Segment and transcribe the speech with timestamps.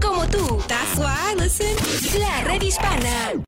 [0.00, 0.58] como tú.
[0.68, 1.34] That's why.
[2.18, 3.44] La red hispana.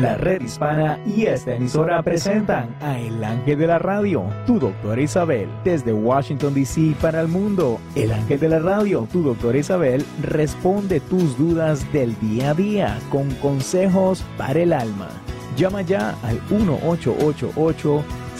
[0.00, 5.00] La red hispana y esta emisora presentan a El Ángel de la Radio, tu doctora
[5.00, 6.94] Isabel, desde Washington, D.C.
[7.00, 7.80] para el mundo.
[7.94, 12.98] El Ángel de la Radio, tu doctora Isabel, responde tus dudas del día a día
[13.10, 15.08] con consejos para el alma.
[15.56, 18.04] Llama ya al 1888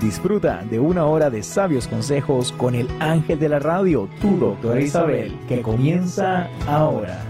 [0.00, 4.80] Disfruta de una hora de sabios consejos con el ángel de la radio, tu doctora
[4.80, 7.22] Isabel, que comienza ahora.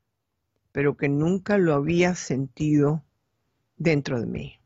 [0.72, 3.04] pero que nunca lo había sentido
[3.78, 4.60] dentro de mí,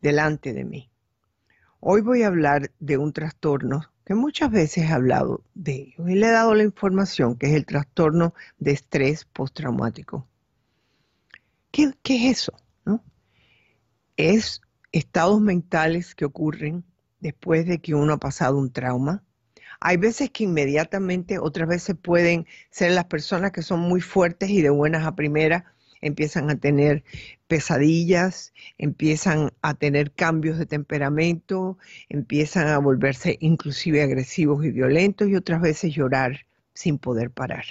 [0.00, 0.89] delante de mí.
[1.82, 6.14] Hoy voy a hablar de un trastorno que muchas veces he hablado de ello y
[6.14, 10.28] le he dado la información, que es el trastorno de estrés postraumático.
[11.70, 12.52] ¿Qué, es eso?
[14.18, 14.60] Es
[14.92, 16.84] estados mentales que ocurren
[17.18, 19.24] después de que uno ha pasado un trauma.
[19.80, 24.60] Hay veces que inmediatamente, otras veces pueden ser las personas que son muy fuertes y
[24.60, 25.64] de buenas a primeras,
[26.00, 27.04] empiezan a tener
[27.46, 31.78] pesadillas, empiezan a tener cambios de temperamento,
[32.08, 37.64] empiezan a volverse inclusive agresivos y violentos y otras veces llorar sin poder parar.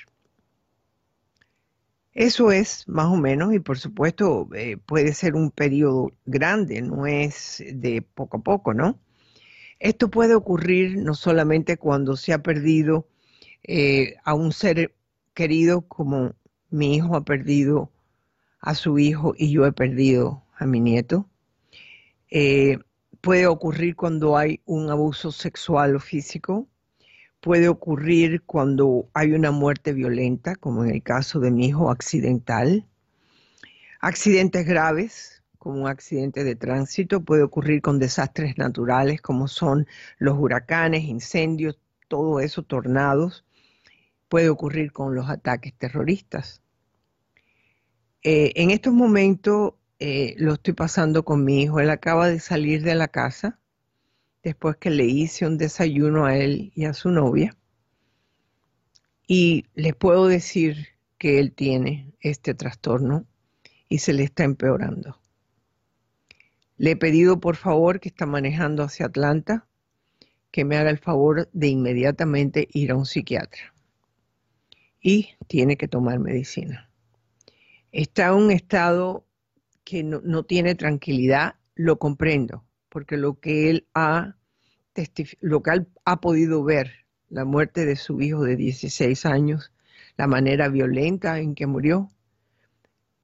[2.13, 7.07] Eso es más o menos, y por supuesto eh, puede ser un periodo grande, no
[7.07, 8.99] es de poco a poco, ¿no?
[9.79, 13.07] Esto puede ocurrir no solamente cuando se ha perdido
[13.63, 14.93] eh, a un ser
[15.33, 16.33] querido como
[16.69, 17.91] mi hijo ha perdido
[18.59, 21.29] a su hijo y yo he perdido a mi nieto.
[22.29, 22.77] Eh,
[23.21, 26.67] puede ocurrir cuando hay un abuso sexual o físico.
[27.39, 32.85] Puede ocurrir cuando hay una muerte violenta, como en el caso de mi hijo accidental.
[34.01, 37.21] Accidentes graves, como un accidente de tránsito.
[37.21, 39.87] Puede ocurrir con desastres naturales, como son
[40.17, 43.45] los huracanes, incendios, todo eso, tornados.
[44.27, 46.61] Puede ocurrir con los ataques terroristas.
[48.23, 51.79] Eh, en estos momentos eh, lo estoy pasando con mi hijo.
[51.79, 53.59] Él acaba de salir de la casa
[54.43, 57.55] después que le hice un desayuno a él y a su novia.
[59.27, 60.87] Y les puedo decir
[61.17, 63.25] que él tiene este trastorno
[63.87, 65.19] y se le está empeorando.
[66.77, 69.67] Le he pedido por favor que está manejando hacia Atlanta
[70.51, 73.73] que me haga el favor de inmediatamente ir a un psiquiatra.
[75.01, 76.88] Y tiene que tomar medicina
[77.91, 79.25] está en un estado
[79.83, 84.35] que no, tiene tranquilidad, lo comprendo, porque lo que él ha,
[85.39, 89.71] lo que ha podido ver, la muerte de su hijo de 16 años,
[90.17, 92.11] la manera violenta en que murió,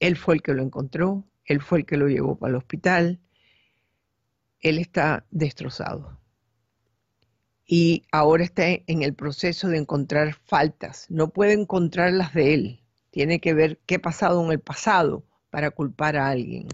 [0.00, 3.20] él fue el que lo encontró, él fue el que lo llevó para el hospital,
[4.60, 6.18] él está destrozado.
[7.64, 12.85] Y ahora está en el proceso de encontrar faltas, no puede encontrar las de él,
[13.16, 16.68] tiene que ver qué ha pasado en el pasado para culpar a alguien.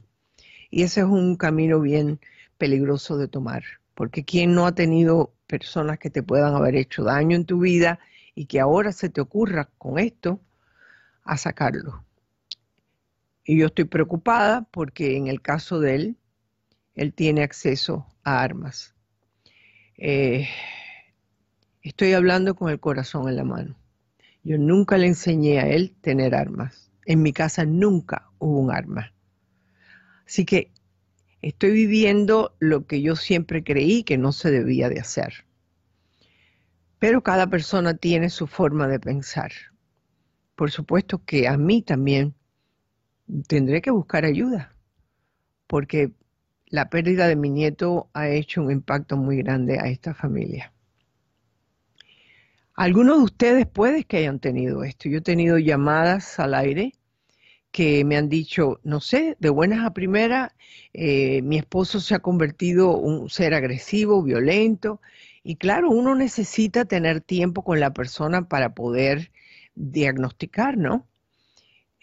[0.70, 2.18] Y ese es un camino bien
[2.58, 3.62] peligroso de tomar,
[3.94, 8.00] porque quien no ha tenido personas que te puedan haber hecho daño en tu vida
[8.34, 10.40] y que ahora se te ocurra con esto
[11.22, 12.04] a sacarlo.
[13.44, 16.16] Y yo estoy preocupada porque en el caso de él,
[16.96, 18.96] él tiene acceso a armas.
[19.96, 20.48] Eh,
[21.82, 23.76] estoy hablando con el corazón en la mano.
[24.44, 26.90] Yo nunca le enseñé a él tener armas.
[27.06, 29.12] En mi casa nunca hubo un arma.
[30.26, 30.72] Así que
[31.42, 35.44] estoy viviendo lo que yo siempre creí que no se debía de hacer.
[36.98, 39.52] Pero cada persona tiene su forma de pensar.
[40.54, 42.34] Por supuesto que a mí también
[43.48, 44.76] tendré que buscar ayuda,
[45.66, 46.12] porque
[46.66, 50.71] la pérdida de mi nieto ha hecho un impacto muy grande a esta familia.
[52.74, 55.08] Algunos de ustedes puede que hayan tenido esto.
[55.08, 56.92] Yo he tenido llamadas al aire
[57.70, 60.52] que me han dicho, no sé, de buenas a primeras,
[60.92, 65.00] eh, mi esposo se ha convertido en un ser agresivo, violento,
[65.42, 69.32] y claro, uno necesita tener tiempo con la persona para poder
[69.74, 71.06] diagnosticar, ¿no?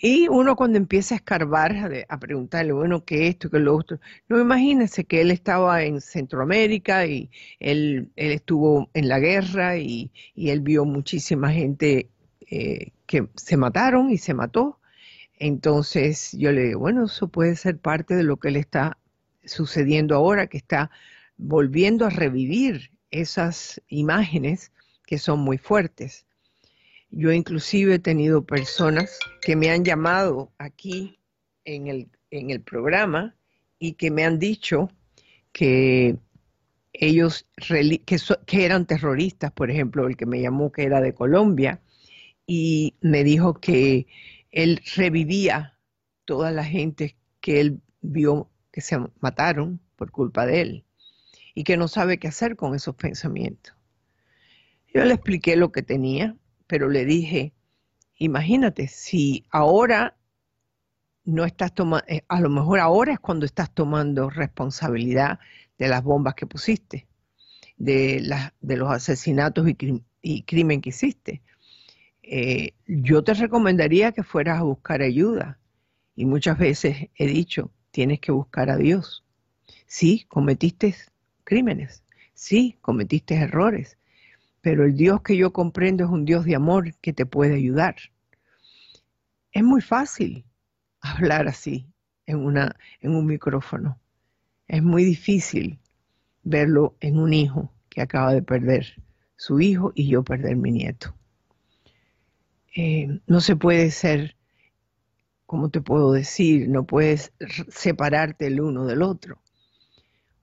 [0.01, 4.00] Y uno cuando empieza a escarbar, a, preguntarle, bueno, ¿qué esto, qué lo otro?
[4.30, 7.30] No, imagínense que él estaba en Centroamérica y
[7.60, 12.10] él, él estuvo en la guerra y, él vio muchísima gente
[12.50, 14.80] eh, que se mataron y se mató.
[15.38, 18.98] Entonces yo le digo, bueno, eso puede ser parte de lo que le está
[19.44, 20.92] sucediendo ahora, que está
[21.38, 24.72] volviendo a revivir esas imágenes
[25.06, 26.25] que son muy fuertes.
[27.12, 31.20] Yo inclusive he tenido personas que me han llamado aquí
[31.66, 33.36] en el, en el programa
[33.80, 34.90] y que me han dicho
[35.52, 36.18] que
[36.94, 41.82] ellos que, que, eran terroristas, por ejemplo, el que me llamó que era de Colombia,
[42.46, 44.08] y me dijo que
[44.52, 45.78] él revivía
[46.26, 50.86] toda la gente que él vio que se mataron por culpa de él
[51.54, 53.76] y que no sabe qué hacer con esos pensamientos.
[54.94, 56.36] Yo le expliqué lo que tenía
[56.69, 57.51] pero le dije,
[58.19, 60.16] imagínate, si ahora
[61.25, 65.39] no estás tomando, eh, a lo mejor ahora es cuando estás tomando responsabilidad
[65.80, 67.07] de las bombas que pusiste,
[67.77, 68.24] de,
[68.62, 69.68] de los asesinatos
[70.21, 71.42] y, crimen que hiciste.
[72.21, 75.57] Eh, yo te recomendaría que fueras a buscar ayuda.
[76.16, 79.25] Y muchas veces he dicho, tienes que buscar a Dios.
[79.88, 80.95] Sí, cometiste
[81.44, 82.04] crímenes,
[82.36, 83.99] sí, cometiste errores,
[84.62, 87.96] pero el Dios que yo comprendo es un Dios de amor que te puede ayudar.
[89.52, 90.46] Es muy fácil
[91.02, 91.88] hablar así
[92.26, 94.00] en, una, en un micrófono.
[94.68, 95.80] Es muy difícil
[96.44, 99.02] verlo en un hijo que acaba de perder
[99.36, 101.16] su hijo y yo perder mi nieto.
[102.76, 104.36] Eh, no se puede ser,
[105.46, 106.70] como te puedo decir?
[106.70, 107.34] No puedes
[107.70, 109.42] separarte el uno del otro.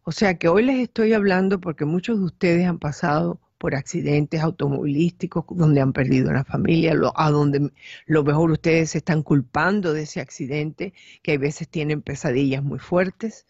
[0.02, 4.42] O sea que hoy les estoy hablando porque muchos de ustedes han pasado por accidentes
[4.42, 7.70] automovilísticos donde han perdido una familia, a donde
[8.06, 10.92] lo mejor ustedes se están culpando de ese accidente,
[11.22, 13.46] que a veces tienen pesadillas muy fuertes.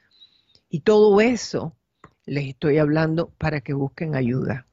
[0.69, 1.77] Y todo eso
[2.25, 4.67] les estoy hablando para que busquen ayuda.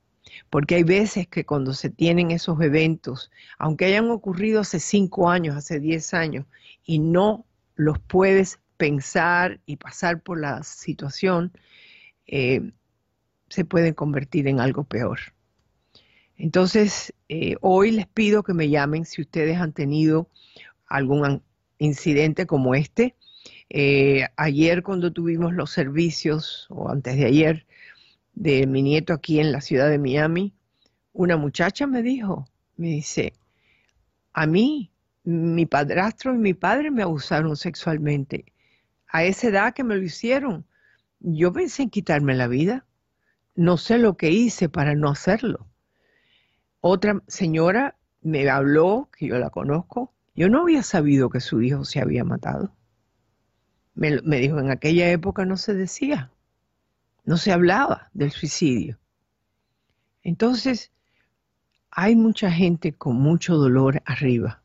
[0.50, 5.56] Porque hay veces que cuando se tienen esos eventos, aunque hayan ocurrido hace cinco años,
[5.56, 6.46] hace diez años,
[6.84, 7.46] y no
[7.76, 11.52] los puedes pensar y pasar por la situación,
[12.26, 12.72] eh,
[13.54, 15.20] se pueden convertir en algo peor.
[16.38, 20.28] Entonces, eh, hoy les pido que me llamen si ustedes han tenido
[20.88, 21.44] algún
[21.78, 23.16] incidente como este.
[23.70, 27.68] Eh, ayer cuando tuvimos los servicios, o antes de ayer,
[28.34, 30.56] de mi nieto aquí en la ciudad de Miami,
[31.12, 33.34] una muchacha me dijo, me dice,
[34.34, 34.90] a mí,
[35.24, 38.46] mi padrastro y mi padre me abusaron sexualmente.
[39.08, 40.66] A esa edad que me lo hicieron,
[41.20, 42.88] yo pensé en quitarme la vida
[43.56, 45.68] no sé lo que hice para no hacerlo.
[46.82, 51.86] Otra señora me habló, que yo la conozco, yo no había sabido que su hijo
[51.86, 52.76] se había matado.
[53.96, 56.32] Me, me dijo, en aquella época no se decía,
[57.26, 59.00] no se hablaba del suicidio.
[60.24, 60.92] Entonces,
[61.92, 64.64] hay mucha gente con mucho dolor arriba.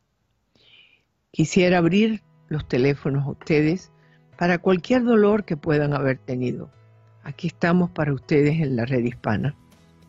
[1.30, 3.92] Quisiera abrir los teléfonos a ustedes
[4.38, 6.70] para cualquier dolor que puedan haber tenido.
[7.28, 9.54] Aquí estamos para ustedes en la red hispana,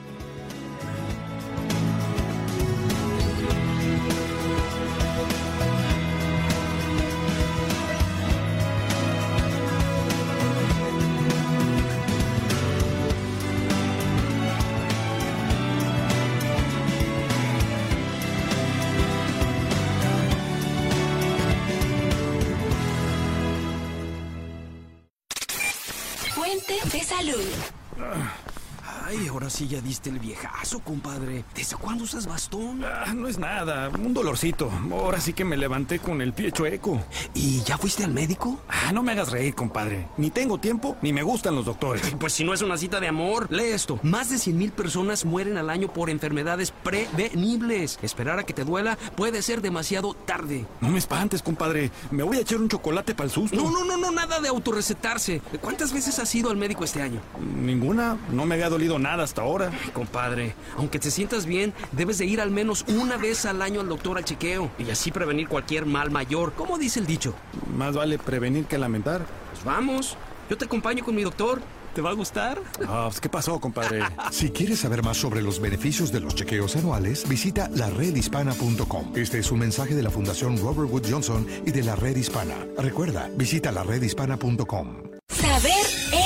[30.06, 31.44] Sí ya viejazo, compadre.
[31.54, 32.84] ¿Desde cuándo usas bastón?
[32.84, 34.70] Ah, no es nada, un dolorcito.
[34.90, 37.02] Ahora sí que me levanté con el pie chueco.
[37.34, 38.60] ¿Y ya fuiste al médico?
[38.68, 40.08] Ah, no me hagas reír, compadre.
[40.16, 42.02] Ni tengo tiempo, ni me gustan los doctores.
[42.26, 44.00] Pues si no es una cita de amor, lee esto.
[44.02, 47.98] Más de 100 mil personas mueren al año por enfermedades prevenibles.
[48.02, 50.66] Esperar a que te duela puede ser demasiado tarde.
[50.80, 51.90] No me espantes, compadre.
[52.10, 53.56] Me voy a echar un chocolate para el susto.
[53.56, 55.40] No, no, no, no, nada de autorrecetarse.
[55.60, 57.20] ¿Cuántas veces has ido al médico este año?
[57.38, 58.16] Ninguna.
[58.32, 59.70] No me había dolido nada hasta ahora.
[59.92, 60.45] Compadre,
[60.76, 64.18] aunque te sientas bien, debes de ir al menos una vez al año al doctor
[64.18, 66.52] al chequeo y así prevenir cualquier mal mayor.
[66.54, 67.34] ¿Cómo dice el dicho?
[67.76, 69.26] Más vale prevenir que lamentar.
[69.52, 70.16] Pues vamos,
[70.48, 71.60] yo te acompaño con mi doctor.
[71.94, 72.60] ¿Te va a gustar?
[72.86, 74.02] Ah, pues, ¿qué pasó, compadre?
[74.30, 79.12] Si quieres saber más sobre los beneficios de los chequeos anuales, visita laredhispana.com.
[79.14, 82.66] Este es un mensaje de la Fundación Robert Wood Johnson y de la Red Hispana.
[82.76, 85.05] Recuerda, visita laredhispana.com.
[85.30, 85.72] Saber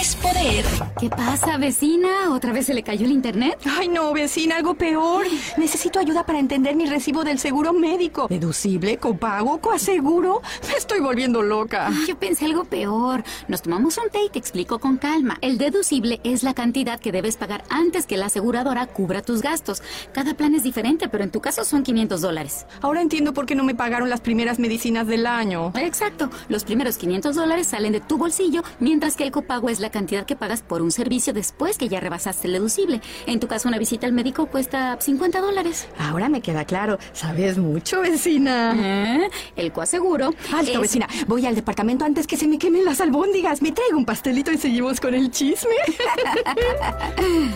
[0.00, 0.64] es poder.
[1.00, 2.30] ¿Qué pasa, vecina?
[2.32, 3.58] ¿Otra vez se le cayó el internet?
[3.78, 5.24] Ay, no, vecina, algo peor.
[5.56, 8.26] Necesito ayuda para entender mi recibo del seguro médico.
[8.28, 10.42] ¿Deducible, copago, coaseguro?
[10.68, 11.90] Me estoy volviendo loca.
[12.06, 13.24] Yo pensé algo peor.
[13.48, 15.38] Nos tomamos un té y te explico con calma.
[15.40, 19.82] El deducible es la cantidad que debes pagar antes que la aseguradora cubra tus gastos.
[20.12, 22.66] Cada plan es diferente, pero en tu caso son 500 dólares.
[22.82, 25.72] Ahora entiendo por qué no me pagaron las primeras medicinas del año.
[25.76, 26.30] Exacto.
[26.48, 30.26] Los primeros 500 dólares salen de tu bolsillo, mientras que el copago es la cantidad
[30.26, 33.00] que pagas por un servicio después que ya rebasaste el deducible.
[33.26, 35.86] En tu caso, una visita al médico cuesta 50 dólares.
[35.96, 36.98] Ahora me queda claro.
[37.12, 38.74] Sabes mucho, vecina.
[38.76, 39.30] ¿Eh?
[39.54, 40.34] El coaseguro.
[40.52, 41.06] Alto, es- vecina.
[41.28, 43.62] Voy al departamento antes que se me quemen las albóndigas.
[43.62, 45.70] Me traigo un pastelito y seguimos con el chisme.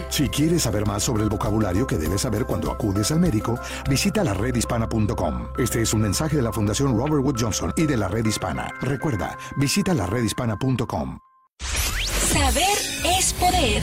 [0.09, 4.23] Si quieres saber más sobre el vocabulario que debes saber cuando acudes al médico, visita
[4.23, 5.49] laredhispana.com.
[5.59, 8.69] Este es un mensaje de la Fundación Robert Wood Johnson y de la Red Hispana.
[8.81, 11.19] Recuerda, visita laredhispana.com.
[12.35, 12.77] Saber
[13.17, 13.81] es poder.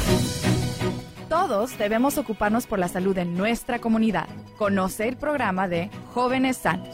[1.29, 4.27] Todos debemos ocuparnos por la salud de nuestra comunidad.
[4.57, 6.93] Conoce el programa de Jóvenes Sanos.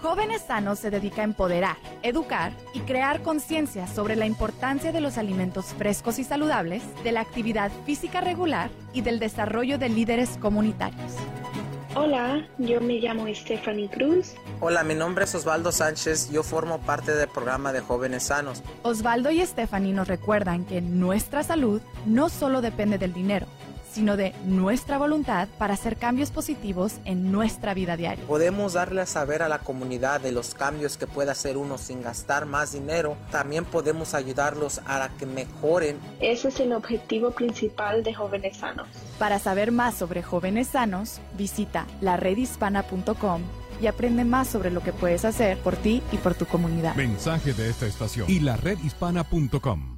[0.00, 5.18] Jóvenes Sanos se dedica a empoderar, educar y crear conciencia sobre la importancia de los
[5.18, 11.14] alimentos frescos y saludables, de la actividad física regular y del desarrollo de líderes comunitarios.
[12.00, 14.34] Hola, yo me llamo Stephanie Cruz.
[14.60, 18.62] Hola, mi nombre es Osvaldo Sánchez, yo formo parte del programa de Jóvenes Sanos.
[18.84, 23.46] Osvaldo y Stephanie nos recuerdan que nuestra salud no solo depende del dinero,
[23.98, 28.24] sino de nuestra voluntad para hacer cambios positivos en nuestra vida diaria.
[28.28, 32.00] Podemos darle a saber a la comunidad de los cambios que puede hacer uno sin
[32.00, 33.16] gastar más dinero.
[33.32, 35.98] También podemos ayudarlos a que mejoren.
[36.20, 38.86] Ese es el objetivo principal de Jóvenes Sanos.
[39.18, 43.42] Para saber más sobre jóvenes sanos, visita laredhispana.com
[43.80, 46.94] y aprende más sobre lo que puedes hacer por ti y por tu comunidad.
[46.94, 49.97] Mensaje de esta estación y la redhispana.com.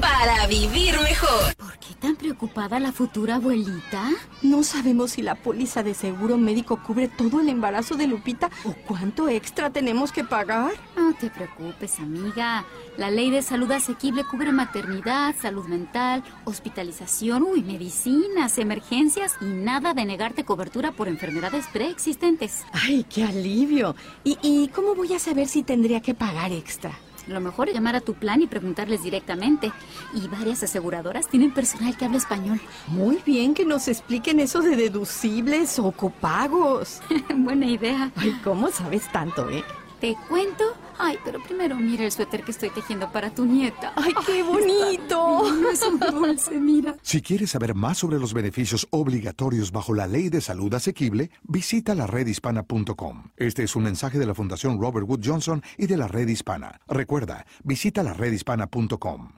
[0.00, 1.54] Para vivir mejor.
[1.56, 4.10] ¿Por qué tan preocupada la futura abuelita?
[4.42, 8.74] No sabemos si la póliza de seguro médico cubre todo el embarazo de Lupita o
[8.86, 10.72] cuánto extra tenemos que pagar.
[10.96, 12.64] No te preocupes, amiga.
[12.96, 19.94] La ley de salud asequible cubre maternidad, salud mental, hospitalización, uy, medicinas, emergencias y nada
[19.94, 22.64] de negarte cobertura por enfermedades preexistentes.
[22.72, 23.94] Ay, qué alivio.
[24.24, 26.92] ¿Y, y cómo voy a saber si tendría que pagar extra?
[27.26, 29.72] Lo mejor es llamar a tu plan y preguntarles directamente.
[30.14, 32.60] Y varias aseguradoras tienen personal que habla español.
[32.86, 37.00] Muy bien que nos expliquen eso de deducibles o copagos.
[37.34, 38.10] Buena idea.
[38.16, 39.64] Ay, ¿cómo sabes tanto, eh?
[40.00, 40.64] ¿Te cuento?
[40.98, 43.92] Ay, pero primero mira el suéter que estoy tejiendo para tu nieta.
[43.96, 45.52] ¡Ay, qué bonito!
[45.52, 46.96] No es un dulce, mira.
[47.02, 51.94] Si quieres saber más sobre los beneficios obligatorios bajo la ley de salud asequible, visita
[51.94, 53.30] laredhispana.com.
[53.36, 56.80] Este es un mensaje de la Fundación Robert Wood Johnson y de la Red Hispana.
[56.86, 59.32] Recuerda, visita laredhispana.com.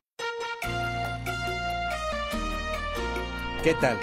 [3.62, 3.98] ¿Qué tal?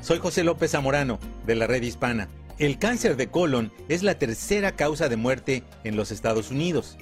[0.00, 2.28] Soy José López Zamorano, de la Red Hispana.
[2.58, 6.96] El cáncer de colon es la tercera causa de muerte en los Estados Unidos,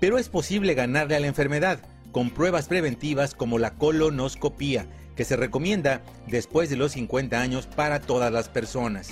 [0.00, 1.78] pero es posible ganarle a la enfermedad
[2.10, 8.00] con pruebas preventivas como la colonoscopía, que se recomienda después de los 50 años para
[8.00, 9.10] todas las personas.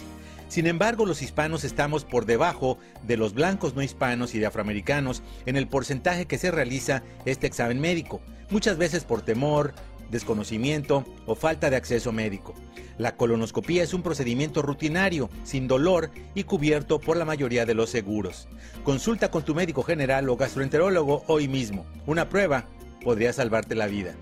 [0.48, 5.22] Sin embargo, los hispanos estamos por debajo de los blancos no hispanos y de afroamericanos
[5.44, 9.74] en el porcentaje que se realiza este examen médico, muchas veces por temor,
[10.12, 12.54] desconocimiento o falta de acceso médico.
[12.98, 17.90] La colonoscopía es un procedimiento rutinario, sin dolor y cubierto por la mayoría de los
[17.90, 18.46] seguros.
[18.84, 21.84] Consulta con tu médico general o gastroenterólogo hoy mismo.
[22.06, 22.66] Una prueba
[23.02, 24.14] podría salvarte la vida.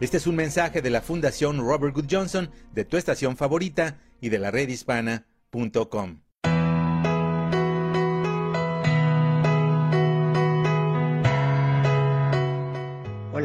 [0.00, 4.28] Este es un mensaje de la Fundación Robert Good Johnson, de tu estación favorita y
[4.28, 6.27] de la redhispana.com.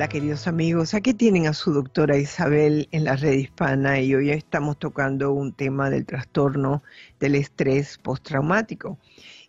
[0.09, 4.77] Queridos amigos, aquí tienen a su doctora Isabel en la red hispana y hoy estamos
[4.77, 6.83] tocando un tema del trastorno
[7.19, 8.99] del estrés postraumático.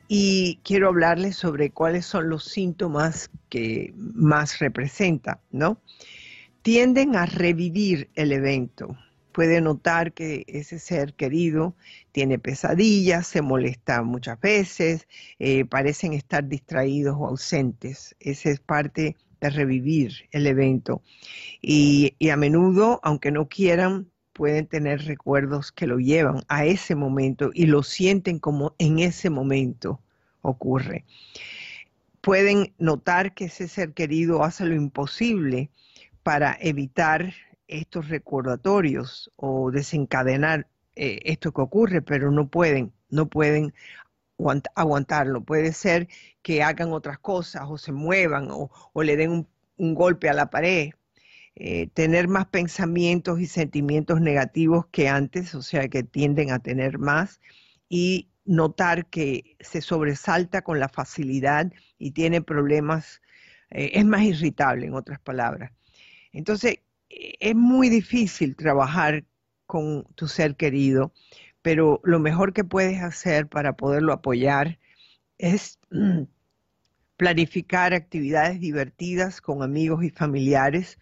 [0.06, 5.80] Y quiero hablarles sobre cuáles son los síntomas que más representa, ¿no?
[6.62, 8.96] Tienden a revivir el evento.
[9.32, 11.75] Puede notar que ese ser querido
[12.12, 15.08] tiene pesadillas, se molesta muchas veces,
[15.40, 18.14] eh, parecen estar distraídos o ausentes.
[18.20, 19.16] Esa es parte
[19.50, 21.02] revivir el evento.
[21.60, 27.50] Y, a menudo, aunque no quieran, pueden tener recuerdos que lo llevan a ese momento
[27.54, 30.00] y lo sienten como en ese momento
[30.42, 31.04] ocurre.
[32.20, 35.70] Pueden notar que ese ser querido hace lo imposible
[36.22, 37.34] para evitar
[37.68, 43.74] estos recordatorios o desencadenar eh, esto que ocurre, pero no pueden, no pueden
[44.74, 45.44] aguantarlo.
[45.44, 46.08] Puede ser
[46.42, 48.70] que hagan otras cosas o se muevan o,
[49.02, 50.90] le den un, golpe a la pared.
[51.56, 56.98] Eh, tener más pensamientos y sentimientos negativos que antes, o sea, que tienden a tener
[56.98, 57.40] más
[57.88, 63.22] y notar que se sobresalta con la facilidad y tiene problemas,
[63.70, 65.72] eh, es más irritable, en otras palabras.
[66.32, 69.24] Entonces, eh, es muy difícil trabajar
[69.66, 71.12] con tu ser querido
[71.64, 74.78] pero lo mejor que puedes hacer para poderlo apoyar
[75.38, 76.25] es mm,
[77.16, 80.99] planificar actividades divertidas con amigos y familiares.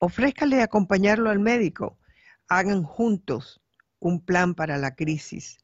[0.00, 1.96] Ofrézcale acompañarlo al médico.
[2.48, 3.60] Hagan juntos
[4.00, 5.58] un plan para la crisis.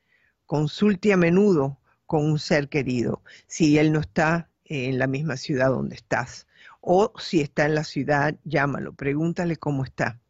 [0.47, 5.71] Consulte a menudo con un ser querido si él no está en la misma ciudad
[5.71, 6.47] donde estás.
[6.81, 10.21] O si está en la ciudad, llámalo, pregúntale cómo está.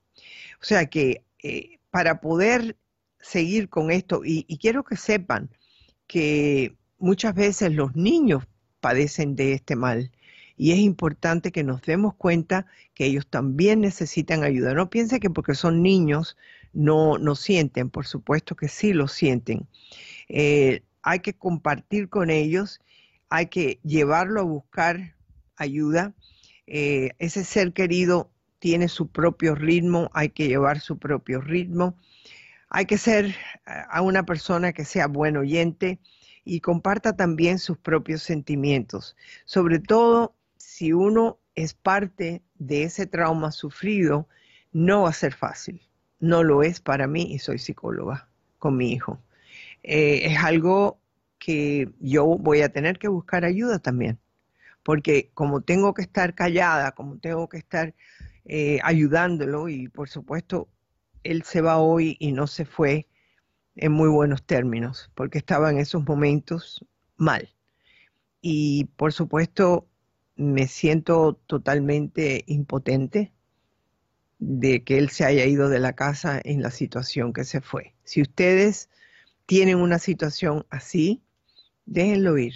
[0.62, 2.78] O sea que eh, para poder
[3.22, 5.48] seguir con esto y, quiero que sepan
[6.06, 8.44] que muchas veces los niños
[8.80, 10.10] padecen de este mal
[10.58, 14.74] y es importante que nos demos cuenta que ellos también necesitan ayuda.
[14.74, 16.36] No piense que porque son niños
[16.72, 19.66] no, no sienten, por supuesto que sí lo sienten.
[20.28, 22.80] Eh, hay que compartir con ellos,
[23.28, 25.16] hay que llevarlo a buscar
[25.56, 26.14] ayuda.
[26.66, 31.96] Eh, ese ser querido tiene su propio ritmo, hay que llevar su propio ritmo.
[32.74, 33.34] Hay que ser eh,
[33.90, 36.00] a una persona que sea buen oyente
[36.42, 43.52] y comparta también sus propios sentimientos, sobre todo si uno es parte de ese trauma
[43.52, 44.26] sufrido,
[44.72, 45.82] no va a ser fácil.
[46.18, 49.20] No lo es para mí y soy psicóloga con mi hijo.
[49.82, 50.98] Eh, es algo
[51.38, 54.18] que yo voy a tener que buscar ayuda también,
[54.82, 57.94] porque como tengo que estar callada, como tengo que estar
[58.46, 60.68] eh, ayudándolo y por supuesto
[61.24, 63.06] él se va hoy y no se fue
[63.76, 66.84] en muy buenos términos, porque estaba en esos momentos
[67.16, 67.48] mal.
[68.40, 69.88] Y por supuesto
[70.36, 73.32] me siento totalmente impotente
[74.38, 77.94] de que él se haya ido de la casa en la situación que se fue.
[78.02, 78.90] Si ustedes
[79.46, 81.22] tienen una situación así,
[81.86, 82.54] déjenlo ir.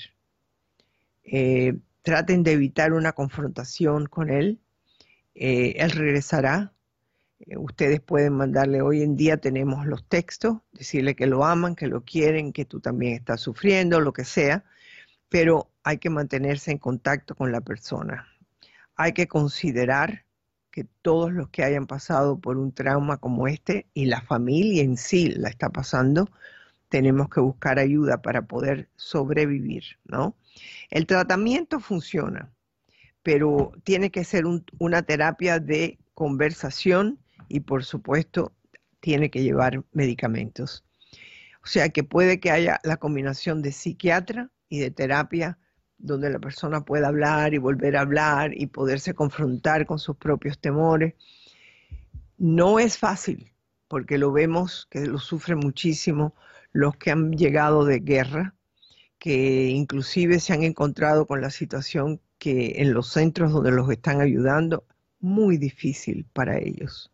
[1.22, 4.60] Eh, traten de evitar una confrontación con él.
[5.34, 6.72] Eh, él regresará
[7.56, 12.02] ustedes pueden mandarle, hoy en día tenemos los textos, decirle que lo aman, que lo
[12.02, 14.64] quieren, que tú también estás sufriendo, lo que sea,
[15.28, 18.26] pero hay que mantenerse en contacto con la persona.
[18.96, 20.24] Hay que considerar
[20.70, 24.96] que todos los que hayan pasado por un trauma como este y la familia en
[24.96, 26.30] sí la está pasando,
[26.88, 30.36] tenemos que buscar ayuda para poder sobrevivir, ¿no?
[30.90, 32.52] El tratamiento funciona,
[33.22, 34.44] pero tiene que ser
[34.78, 37.18] una terapia de conversación
[37.48, 38.52] y por supuesto
[39.00, 40.84] tiene que llevar medicamentos.
[41.62, 45.58] O sea que puede que haya la combinación de psiquiatra y de terapia
[45.98, 50.58] donde la persona pueda hablar y volver a hablar y poderse confrontar con sus propios
[50.58, 51.14] temores.
[52.38, 53.52] No es fácil,
[53.88, 56.34] porque lo vemos que lo sufren muchísimo
[56.72, 58.54] los que han llegado de guerra,
[59.18, 64.20] que inclusive se han encontrado con la situación que en los centros donde los están
[64.20, 64.84] ayudando,
[65.20, 67.10] muy difícil para ellos.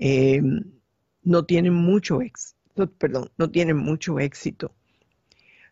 [0.00, 0.40] Eh,
[1.22, 4.72] no tienen mucho éxito, perdón, no tienen mucho éxito.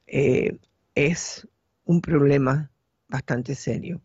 [0.07, 0.59] Eh,
[0.95, 1.49] es
[1.85, 2.71] un problema
[3.09, 4.01] bastante serio.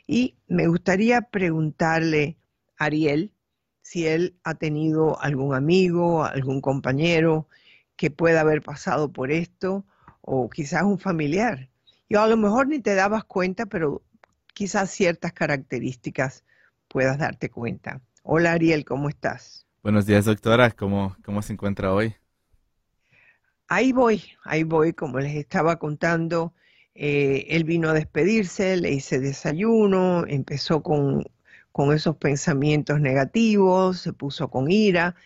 [0.07, 2.37] Y me gustaría preguntarle,
[2.77, 3.33] Ariel,
[3.83, 7.49] si él ha tenido algún amigo, algún compañero
[7.97, 9.85] que pueda haber pasado por esto,
[10.21, 11.69] o quizás un familiar.
[12.09, 14.03] Y a lo mejor ni te dabas cuenta, pero
[14.53, 16.45] quizás ciertas características
[16.89, 18.01] puedas darte cuenta.
[18.23, 19.67] Hola Ariel, ¿cómo estás?
[19.83, 20.71] Buenos días, doctora.
[20.71, 22.15] ¿Cómo, cómo se encuentra hoy?
[23.69, 26.55] Ahí voy, ahí voy, como les estaba contando.
[26.95, 31.25] Eh, él vino a despedirse, le hice desayuno, empezó con,
[31.73, 35.17] con esos pensamientos negativos, se puso con ira.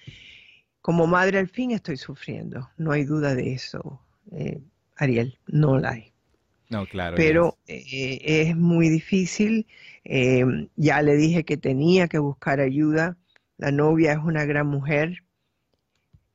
[0.88, 4.01] Como madre al fin estoy sufriendo, no hay duda de eso,
[4.33, 4.62] eh,
[4.96, 6.14] Ariel, no la hay.
[6.70, 7.14] No, claro.
[7.14, 9.66] Pero eh, es muy difícil.
[10.77, 13.18] ya le dije que tenía que buscar ayuda.
[13.59, 15.24] La novia es una gran mujer,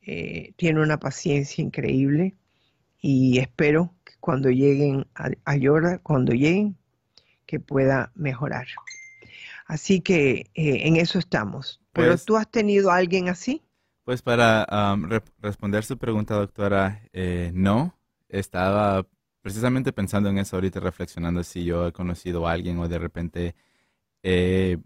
[0.00, 2.36] tiene una paciencia increíble
[3.00, 6.76] y espero que cuando lleguen a, a cuando lleguen,
[7.44, 8.68] que pueda mejorar.
[9.66, 11.80] Así que eh, en eso estamos.
[11.92, 13.63] ¿Pero pues tú has tenido a alguien así?
[14.04, 14.66] Pues para
[15.40, 17.98] responder su pregunta, doctora, eh, no.
[18.28, 19.06] Estaba
[19.40, 23.54] precisamente pensando en eso ahorita, reflexionando si yo he conocido a alguien o de repente
[24.22, 24.78] he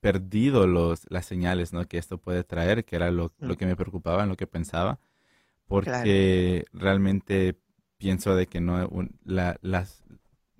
[0.00, 1.86] perdido los, las señales ¿no?
[1.86, 4.98] que esto puede traer, que era lo, lo que me preocupaba, en lo que pensaba
[5.72, 7.56] porque realmente
[7.96, 8.90] pienso de que no
[9.24, 10.04] las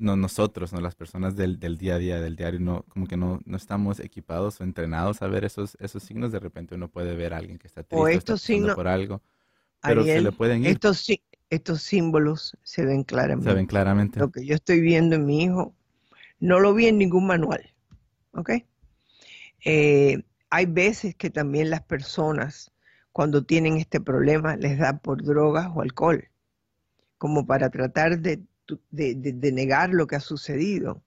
[0.02, 3.16] no nosotros no las personas del, del, día a día del diario no como que
[3.16, 6.32] no, no estamos equipados o entrenados a ver esos esos signos.
[6.32, 9.22] De repente uno puede ver a alguien que está triste o estos signos, por algo
[9.82, 10.68] pero se le pueden ir.
[10.68, 11.06] estos
[11.50, 13.50] estos símbolos se ven claramente.
[13.50, 14.20] Se ven claramente.
[14.20, 15.74] Lo que yo estoy viendo en mi hijo
[16.40, 17.72] no lo vi en ningún manual
[18.32, 18.50] ¿ok?
[19.64, 22.72] Eh, hay veces que también las personas
[23.12, 26.28] cuando tienen este problema les da por drogas o alcohol,
[27.18, 28.42] como para tratar de,
[28.90, 31.02] negar lo que ha sucedido.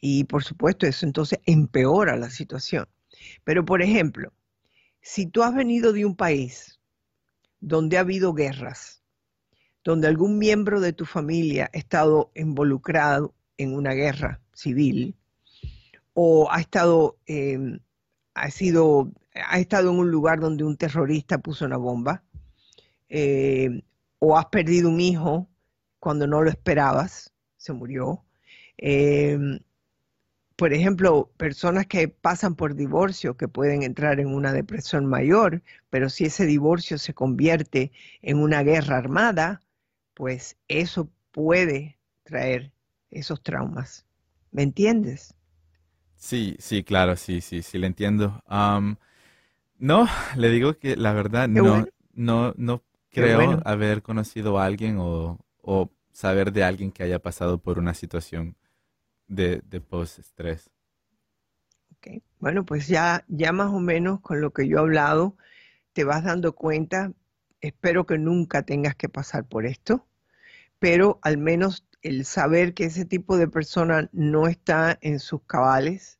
[0.00, 2.86] Y por supuesto eso entonces empeora la situación.
[3.44, 4.32] Pero por ejemplo,
[5.00, 6.80] si tú has venido de un país
[7.60, 9.02] donde ha habido guerras,
[9.82, 15.14] donde algún miembro de tu familia ha estado involucrado en una guerra civil,
[16.12, 17.78] o ha estado, eh,
[18.34, 22.22] ha sido has estado en un lugar donde un terrorista puso una bomba,
[23.08, 23.82] eh,
[24.18, 25.48] o has perdido un hijo
[26.04, 28.22] cuando no lo esperabas, se murió.
[28.76, 29.38] Eh,
[30.54, 36.10] por ejemplo, personas que pasan por divorcio, que pueden entrar en una depresión mayor, pero
[36.10, 37.90] si ese divorcio se convierte
[38.20, 39.62] en una guerra armada,
[40.12, 42.70] pues eso puede traer
[43.10, 44.04] esos traumas.
[44.52, 45.34] ¿Me entiendes?
[46.16, 48.42] Sí, sí, claro, sí, sí, sí, le entiendo.
[49.78, 55.38] No, le digo que la verdad no, no, no creo haber conocido a alguien o,
[56.12, 58.56] saber de alguien que haya pasado por una situación
[59.26, 60.70] de, de post-estrés.
[61.98, 62.22] Okay.
[62.38, 65.36] Bueno, pues ya, ya más o menos con lo que yo he hablado,
[65.92, 67.12] te vas dando cuenta,
[67.60, 70.06] espero que nunca tengas que pasar por esto,
[70.78, 76.18] pero al menos el saber que ese tipo de persona no está en sus cabales,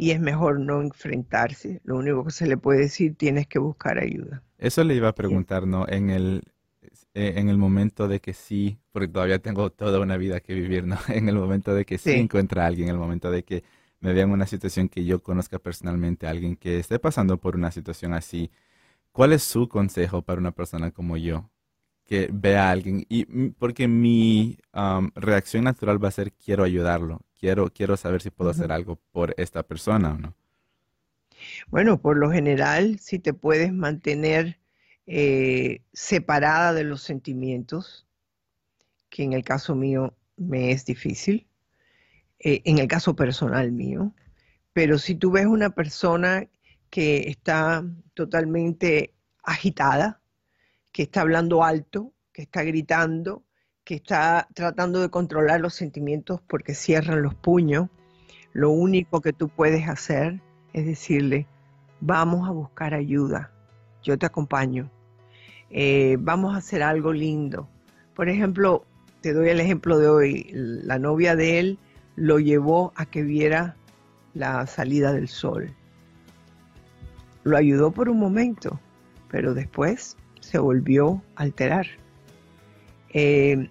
[0.00, 1.82] y es mejor no enfrentarse.
[1.84, 4.42] Lo único que se le puede decir, tienes que buscar ayuda.
[4.56, 5.86] Eso le iba a preguntar, ¿no?
[5.86, 6.42] En el,
[7.14, 10.84] eh, en el momento de que sí, porque todavía tengo toda una vida que vivir,
[10.84, 10.96] ¿no?
[11.08, 13.64] En el momento de que sí, encuentra a alguien, en el momento de que
[14.00, 17.56] me vea en una situación que yo conozca personalmente a alguien que esté pasando por
[17.56, 18.50] una situación así,
[19.12, 21.50] ¿cuál es su consejo para una persona como yo?
[22.06, 24.58] Que vea a alguien, y porque mi
[25.16, 29.34] reacción natural va a ser quiero ayudarlo, quiero, quiero saber si puedo hacer algo por
[29.38, 30.34] esta persona o no.
[31.68, 34.59] Bueno, por lo general, si te puedes mantener
[35.06, 38.06] eh, separada de los sentimientos,
[39.08, 41.46] que en el caso mío me es difícil,
[42.38, 44.14] eh, en el caso personal mío,
[44.72, 46.48] pero si tú ves una persona
[46.90, 47.84] que está
[48.14, 50.20] totalmente agitada,
[50.92, 53.44] que está hablando alto, que está gritando,
[53.84, 57.88] que está tratando de controlar los sentimientos porque cierran los puños,
[58.52, 60.40] lo único que tú puedes hacer
[60.72, 61.46] es decirle,
[62.00, 63.52] vamos a buscar ayuda,
[64.02, 64.90] yo te acompaño,
[65.70, 67.68] eh, vamos a hacer algo lindo.
[68.14, 68.84] Por ejemplo,
[69.20, 71.78] te doy el ejemplo de hoy, la novia de él
[72.16, 73.76] lo llevó a que viera
[74.34, 75.70] la salida del sol.
[77.44, 78.78] Lo ayudó por un momento,
[79.30, 81.86] pero después se volvió a alterar.
[83.12, 83.70] Eh,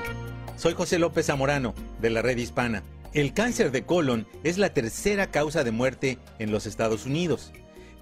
[0.60, 2.82] Soy José López Zamorano de la red hispana.
[3.14, 7.50] El cáncer de colon es la tercera causa de muerte en los Estados Unidos,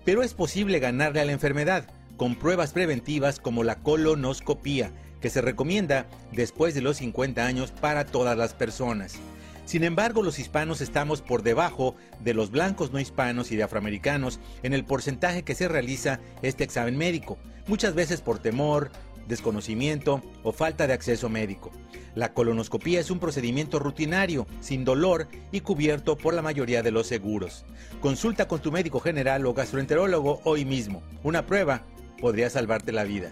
[0.05, 4.91] pero es posible ganarle a la enfermedad con pruebas preventivas como la colonoscopía,
[5.21, 9.21] que se recomienda después de los 50 años para todas las personas.
[9.65, 14.41] Sin embargo, los hispanos estamos por debajo de los blancos no hispanos y de afroamericanos
[14.65, 18.91] en el porcentaje que se realiza este examen médico, muchas veces por temor,
[19.29, 21.71] desconocimiento o falta de acceso médico.
[22.15, 27.07] La colonoscopía es un procedimiento rutinario, sin dolor y cubierto por la mayoría de los
[27.07, 27.65] seguros.
[28.01, 31.03] Consulta con tu médico general o gastroenterólogo hoy mismo.
[31.23, 31.85] Una prueba
[32.21, 33.31] podría salvarte la vida.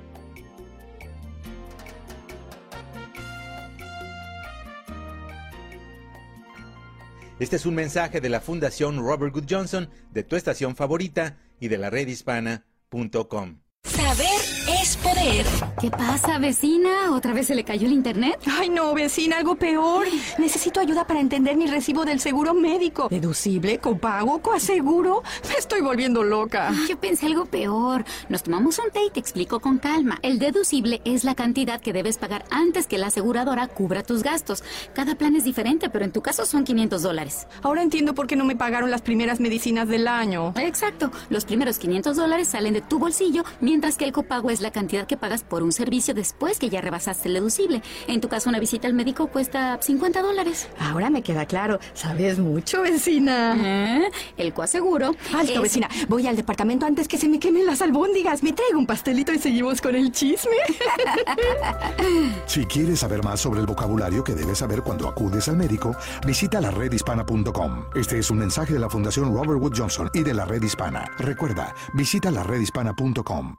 [7.39, 11.69] Este es un mensaje de la Fundación Robert Good Johnson, de tu estación favorita y
[11.69, 13.66] de la redhispana.com.
[14.07, 14.41] Saber
[14.81, 15.45] es poder.
[15.81, 17.11] ¿Qué pasa, vecina?
[17.13, 18.39] ¿Otra vez se le cayó el internet?
[18.47, 20.07] Ay, no, vecina, algo peor.
[20.39, 23.09] Necesito ayuda para entender mi recibo del seguro médico.
[23.09, 23.79] ¿Deducible?
[23.79, 24.41] ¿Copago?
[24.41, 25.25] ¿Coaseguro?
[25.49, 26.73] Me estoy volviendo loca.
[26.89, 28.05] Yo pensé algo peor.
[28.29, 30.21] Nos tomamos un té y te explico con calma.
[30.23, 34.63] El deducible es la cantidad que debes pagar antes que la aseguradora cubra tus gastos.
[34.95, 37.49] Cada plan es diferente, pero en tu caso son 500 dólares.
[37.63, 40.55] Ahora entiendo por qué no me pagaron las primeras medicinas del año.
[40.57, 41.11] Exacto.
[41.29, 45.07] Los primeros 500 dólares salen de tu bolsillo, mientras que el copago es la cantidad
[45.07, 47.83] que pagas por un servicio después que ya rebasaste el deducible.
[48.09, 50.69] En tu caso, una visita al médico cuesta 50 dólares.
[50.79, 51.79] Ahora me queda claro.
[51.95, 53.57] Sabes mucho, vecina.
[53.59, 54.11] ¿Eh?
[54.37, 55.15] El coaseguro.
[55.35, 55.89] Alto, es- vecina.
[56.09, 58.43] Voy al departamento antes que se me quemen las albóndigas.
[58.43, 60.53] Me traigo un pastelito y seguimos con el chisme.
[62.47, 65.95] Si quieres saber más sobre el vocabulario que debes saber cuando acudes al médico,
[66.27, 67.85] visita la redhispana.com.
[67.95, 71.05] Este es un mensaje de la Fundación Robert Wood Johnson y de la Red Hispana.
[71.19, 73.57] Recuerda, visita la redhispana.com.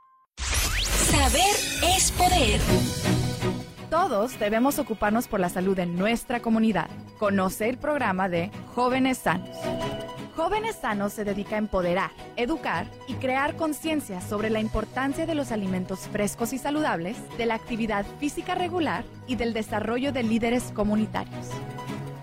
[1.27, 1.55] Saber
[1.95, 2.59] es poder.
[3.89, 6.89] Todos debemos ocuparnos por la salud de nuestra comunidad.
[7.17, 9.57] Conoce el programa de Jóvenes Sanos.
[10.35, 15.51] Jóvenes Sanos se dedica a empoderar, educar y crear conciencia sobre la importancia de los
[15.51, 21.47] alimentos frescos y saludables, de la actividad física regular y del desarrollo de líderes comunitarios.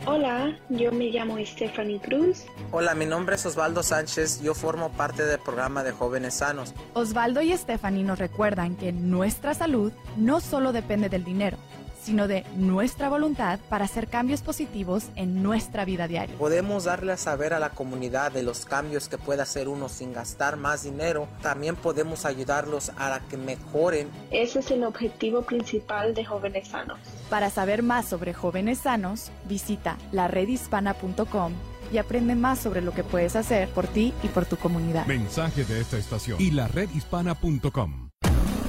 [0.07, 2.45] Hola, yo me llamo Stephanie Cruz.
[2.73, 6.75] Hola, mi nombre es Osvaldo Sánchez, yo formo parte del programa de Jóvenes Sanos.
[6.93, 11.57] Osvaldo y Stephanie nos recuerdan que nuestra salud no solo depende del dinero,
[12.05, 16.37] sino de nuestra voluntad para hacer cambios positivos en nuestra vida diaria.
[16.37, 20.13] Podemos darle a saber a la comunidad de los cambios que puede hacer uno sin
[20.13, 21.27] gastar más dinero.
[21.41, 24.09] También podemos ayudarlos a que mejoren.
[24.31, 26.99] Ese es el objetivo principal de Jóvenes Sanos.
[27.31, 31.53] Para saber más sobre jóvenes sanos, visita laredhispana.com
[31.93, 35.07] y aprende más sobre lo que puedes hacer por ti y por tu comunidad.
[35.07, 38.04] Mensaje de esta estación y la redhispana.com.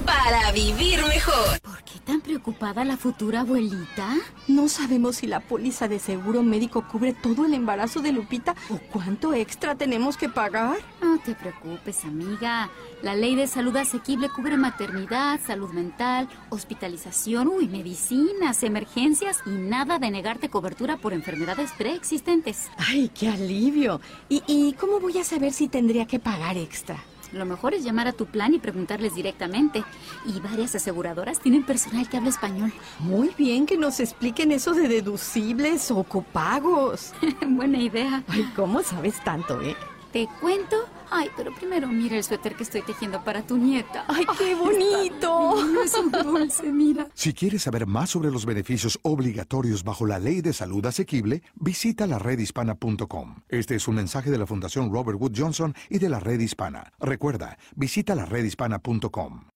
[0.06, 1.60] Para vivir mejor.
[1.60, 4.14] ¿Por qué tan preocupada la futura abuelita?
[4.46, 8.78] No sabemos si la póliza de seguro médico cubre todo el embarazo de Lupita o
[8.92, 10.78] cuánto extra tenemos que pagar.
[11.02, 12.70] No te preocupes, amiga.
[13.02, 19.98] La ley de salud asequible cubre maternidad, salud mental, hospitalización, uy, medicinas, emergencias y nada
[19.98, 22.70] de negarte cobertura por enfermedades preexistentes.
[22.78, 24.00] Ay, qué alivio.
[24.28, 27.02] ¿Y, y cómo voy a saber si tendría que pagar extra?
[27.36, 29.84] Lo mejor es llamar a tu plan y preguntarles directamente.
[30.24, 32.72] Y varias aseguradoras tienen personal que habla español.
[32.98, 37.12] Muy bien que nos expliquen eso de deducibles o copagos.
[37.46, 38.24] Buena idea.
[38.28, 39.76] Ay, ¿cómo sabes tanto, eh?
[40.16, 40.76] ¿Te cuento?
[41.10, 44.06] Ay, pero primero mira el suéter que estoy tejiendo para tu nieta.
[44.08, 45.56] ¡Ay, qué bonito!
[45.84, 47.06] Es un dulce, mira.
[47.12, 52.06] Si quieres saber más sobre los beneficios obligatorios bajo la ley de salud asequible, visita
[52.06, 53.42] la redhispana.com.
[53.50, 56.94] Este es un mensaje de la Fundación Robert Wood Johnson y de la Red Hispana.
[56.98, 59.48] Recuerda, visita la redhispana.com.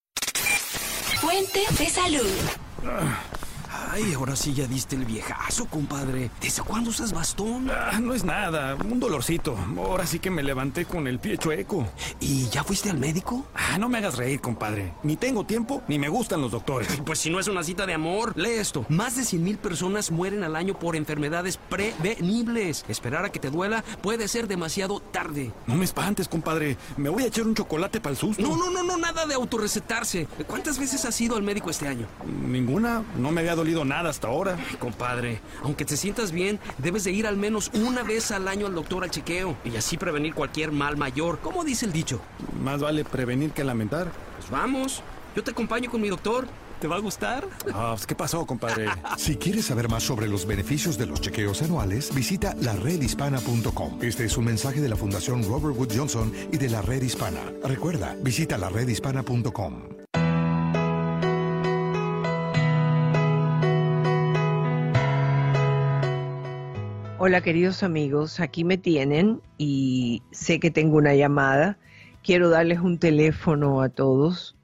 [1.22, 3.49] Fuente de salud.
[3.92, 6.30] Ay, ahora sí ya diste el viejazo, compadre.
[6.40, 7.68] ¿Desde cuándo usas bastón?
[7.72, 9.56] Ah, no es nada, un dolorcito.
[9.76, 11.88] Ahora sí que me levanté con el pie chueco.
[12.20, 13.44] ¿Y ya fuiste al médico?
[13.52, 14.92] Ah, no me hagas reír, compadre.
[15.02, 17.02] Ni tengo tiempo, ni me gustan los doctores.
[17.04, 18.86] Pues si no es una cita de amor, lee esto.
[18.88, 22.84] Más de 100 mil personas mueren al año por enfermedades prevenibles.
[22.88, 25.52] Esperar a que te duela puede ser demasiado tarde.
[25.66, 26.76] No me espantes, compadre.
[26.96, 28.40] Me voy a echar un chocolate para el susto.
[28.40, 30.28] No, no, no, no, nada de autorrecetarse.
[30.46, 32.06] ¿Cuántas veces has ido al médico este año?
[32.46, 33.02] Ninguna.
[33.16, 34.56] No me había dolido nada hasta ahora.
[34.68, 38.66] Ay, compadre, aunque te sientas bien, debes de ir al menos una vez al año
[38.66, 41.38] al doctor al chequeo y así prevenir cualquier mal mayor.
[41.40, 42.20] ¿Cómo dice el dicho?
[42.62, 44.10] Más vale prevenir que lamentar.
[44.38, 45.02] Pues vamos,
[45.34, 46.46] yo te acompaño con mi doctor.
[46.80, 47.46] ¿Te va a gustar?
[47.74, 48.88] Ah, pues, ¿qué pasó, compadre?
[49.18, 53.98] Si quieres saber más sobre los beneficios de los chequeos anuales, visita la redhispana.com.
[54.00, 57.40] Este es un mensaje de la Fundación Robert Wood Johnson y de la Red Hispana.
[57.64, 59.99] Recuerda, visita la redhispana.com.
[67.22, 71.76] Hola queridos amigos, aquí me tienen y sé que tengo una llamada.
[72.22, 74.56] Quiero darles un teléfono a todos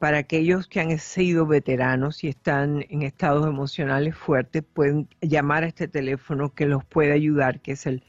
[0.00, 5.68] para aquellos que han sido veteranos y están en estados emocionales fuertes, pueden llamar a
[5.68, 8.02] este teléfono que los puede ayudar, que es el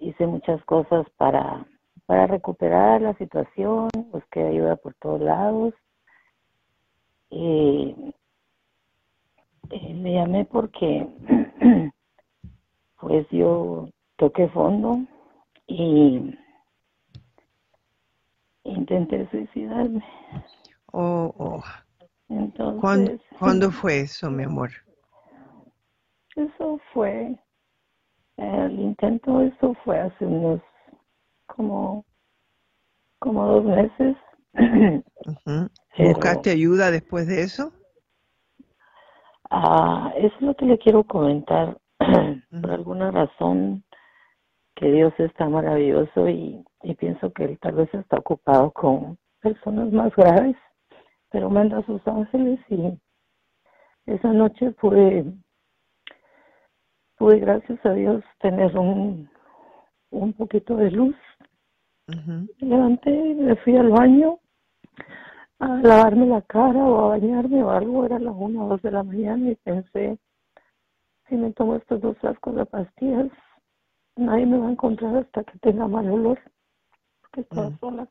[0.00, 1.64] hice, muchas cosas para,
[2.06, 5.72] para recuperar la situación, busqué ayuda por todos lados.
[7.30, 7.94] Y,
[9.94, 11.06] me llamé porque
[13.00, 15.00] pues yo toqué fondo
[15.66, 16.36] y
[18.64, 20.04] intenté suicidarme.
[20.92, 21.62] Oh, oh.
[22.28, 24.70] Entonces, ¿Cuándo, ¿Cuándo fue eso, mi amor?
[26.36, 27.36] Eso fue,
[28.36, 30.60] el intento, eso fue hace unos
[31.46, 32.04] como,
[33.18, 34.16] como dos meses.
[35.98, 37.72] ¿Buscaste ayuda después de eso?
[39.50, 41.76] Ah, eso es lo que le quiero comentar.
[42.60, 43.84] Por alguna razón,
[44.74, 49.92] que Dios está maravilloso y, y pienso que Él tal vez está ocupado con personas
[49.92, 50.56] más graves,
[51.30, 52.98] pero manda a sus ángeles y
[54.06, 55.24] esa noche pude
[57.20, 59.28] pude, gracias a Dios, tener un,
[60.10, 61.16] un poquito de luz.
[62.06, 64.40] Me levanté y me fui al baño
[65.60, 68.06] a lavarme la cara o a bañarme o algo.
[68.06, 70.18] Era las una o dos de la mañana y pensé,
[71.30, 73.30] si me tomo estos dos frascos de pastillas,
[74.16, 76.38] nadie me va a encontrar hasta que tenga mal olor,
[77.22, 78.08] porque estaba sola.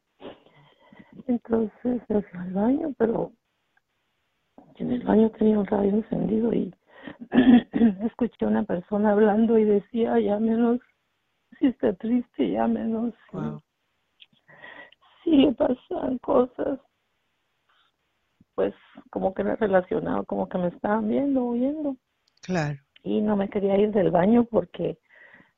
[1.27, 3.34] Entonces me fui al baño, pero
[4.75, 6.73] en el baño tenía un radio encendido y
[8.05, 10.79] escuché a una persona hablando y decía, ya menos,
[11.60, 13.13] si está triste, ya menos,
[15.23, 16.79] si, le pasan cosas,
[18.55, 18.73] pues
[19.10, 21.97] como que era relacionado, como que me estaban viendo, oyendo.
[22.41, 22.79] Claro.
[23.03, 24.99] Y no me quería ir del baño porque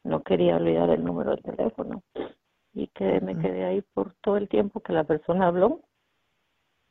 [0.03, 2.03] no quería olvidar el número de teléfono.
[2.73, 5.81] Y que me quedé ahí por todo el tiempo que la persona habló.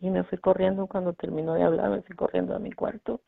[0.01, 3.21] Y me fui corriendo cuando terminó de hablar, me fui corriendo a mi cuarto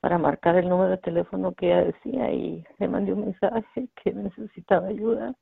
[0.00, 4.12] para marcar el número de teléfono que ella decía y le mandé un mensaje que
[4.12, 5.34] necesitaba ayuda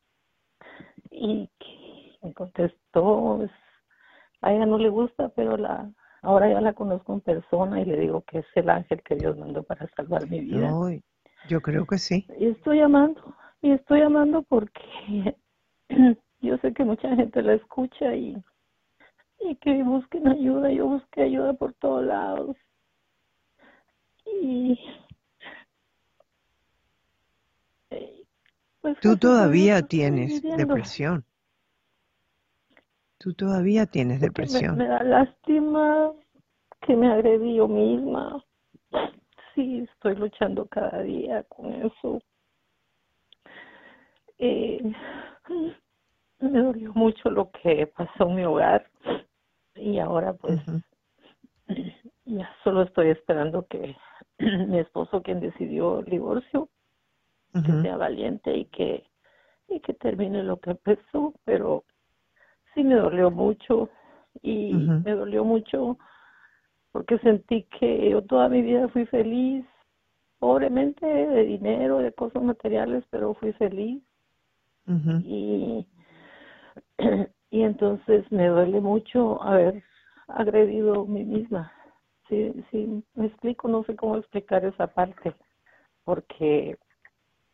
[1.10, 3.50] y que me contestó pues,
[4.42, 5.90] a ella no le gusta pero la
[6.22, 9.36] ahora ya la conozco en persona y le digo que es el ángel que Dios
[9.36, 10.72] mandó para salvar mi vida.
[11.48, 12.26] Yo creo que sí.
[12.38, 15.36] Y estoy llamando y estoy llamando porque
[16.40, 18.36] yo sé que mucha gente la escucha y
[19.40, 22.56] y que busquen ayuda yo busqué ayuda por todos lados.
[24.24, 24.78] Y
[28.80, 31.24] pues Tú todavía tienes depresión.
[33.18, 34.76] Tú todavía tienes depresión.
[34.76, 36.12] Me, da lástima
[36.82, 38.44] que me agredí yo misma.
[39.54, 42.20] Sí, estoy luchando cada día con eso.
[44.38, 44.92] Eh,
[46.40, 48.86] me dolió mucho lo que pasó en mi hogar
[49.74, 50.60] y ahora pues
[52.26, 53.96] ya solo estoy esperando que
[54.38, 56.68] mi esposo quien decidió el divorcio,
[57.54, 59.04] que sea valiente y que
[59.68, 61.84] y que termine lo que empezó, pero
[62.76, 63.90] sí me dolió mucho
[64.40, 65.98] y me dolió mucho
[66.92, 69.66] porque sentí que yo toda mi vida fui feliz,
[70.38, 74.00] pobremente de dinero, de cosas materiales, pero fui feliz.
[75.24, 75.84] Y
[77.50, 79.82] y entonces me duele mucho haber
[80.28, 81.72] agredido a mí misma
[82.28, 85.34] sí, sí, me explico, no sé cómo explicar esa parte,
[86.04, 86.76] porque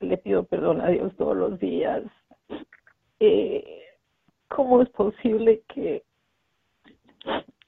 [0.00, 2.02] le pido perdón a Dios todos los días.
[3.20, 3.81] Eh,
[4.54, 6.04] ¿Cómo es posible que,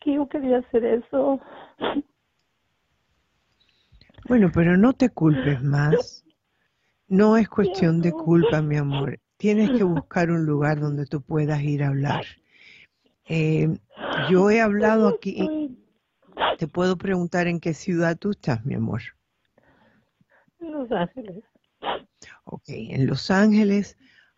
[0.01, 1.41] que yo quería hacer eso?
[4.29, 6.25] Bueno, pero no te culpes más.
[7.09, 9.19] No es cuestión de culpa, mi amor.
[9.37, 12.25] Tienes que buscar un lugar donde tú puedas ir a hablar.
[13.27, 13.69] Eh,
[14.31, 15.79] yo he hablado aquí.
[16.59, 19.03] Te puedo preguntar en qué ciudad tú estás, mi amor.
[20.61, 21.45] En Los Ángeles.
[22.45, 23.97] Ok, en Los Ángeles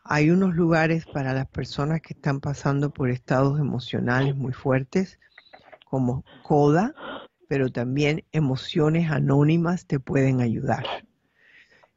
[0.08, 5.18] hay unos lugares para las personas que están pasando por estados emocionales muy fuertes,
[5.84, 6.94] como CODA,
[7.48, 10.84] pero también emociones anónimas te pueden ayudar.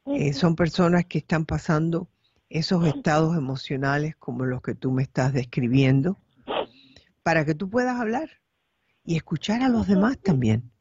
[0.05, 2.09] Eh, son personas que están pasando
[2.49, 6.17] esos estados emocionales como los que tú me estás describiendo,
[7.21, 8.29] para que tú puedas hablar
[9.03, 10.71] y escuchar a los demás también.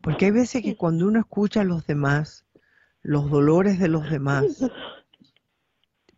[0.00, 2.46] Porque hay veces que cuando uno escucha a los demás,
[3.02, 4.44] los dolores de los demás,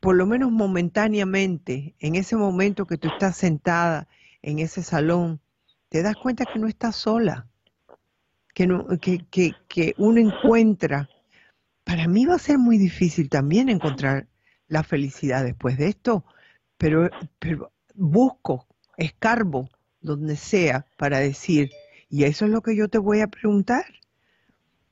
[0.02, 4.08] por lo menos momentáneamente, en ese momento que tú estás sentada
[4.42, 5.40] en ese salón,
[5.90, 7.46] te das cuenta que no estás sola,
[8.52, 11.08] que, no, que, que, uno encuentra.
[11.84, 14.26] Para mí va a ser muy difícil también encontrar
[14.66, 16.24] la felicidad después de esto,
[16.78, 19.68] pero, pero busco, escarbo
[20.00, 21.70] donde sea para decir,
[22.08, 23.84] y eso es lo que yo te voy a preguntar.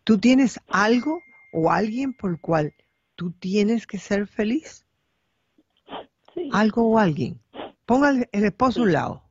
[0.04, 1.20] ¿Tú tienes algo
[1.52, 2.74] o alguien por el cual
[3.16, 4.86] tú tienes que ser feliz?
[6.52, 7.40] Algo o alguien.
[7.86, 9.22] Ponga el, el esposo a un lado.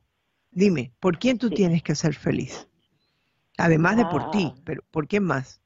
[0.50, 2.68] Dime, ¿por quién tú tienes que ser feliz?
[3.58, 4.60] Además de por ti, Ah.
[4.64, 5.60] pero ¿por quién más?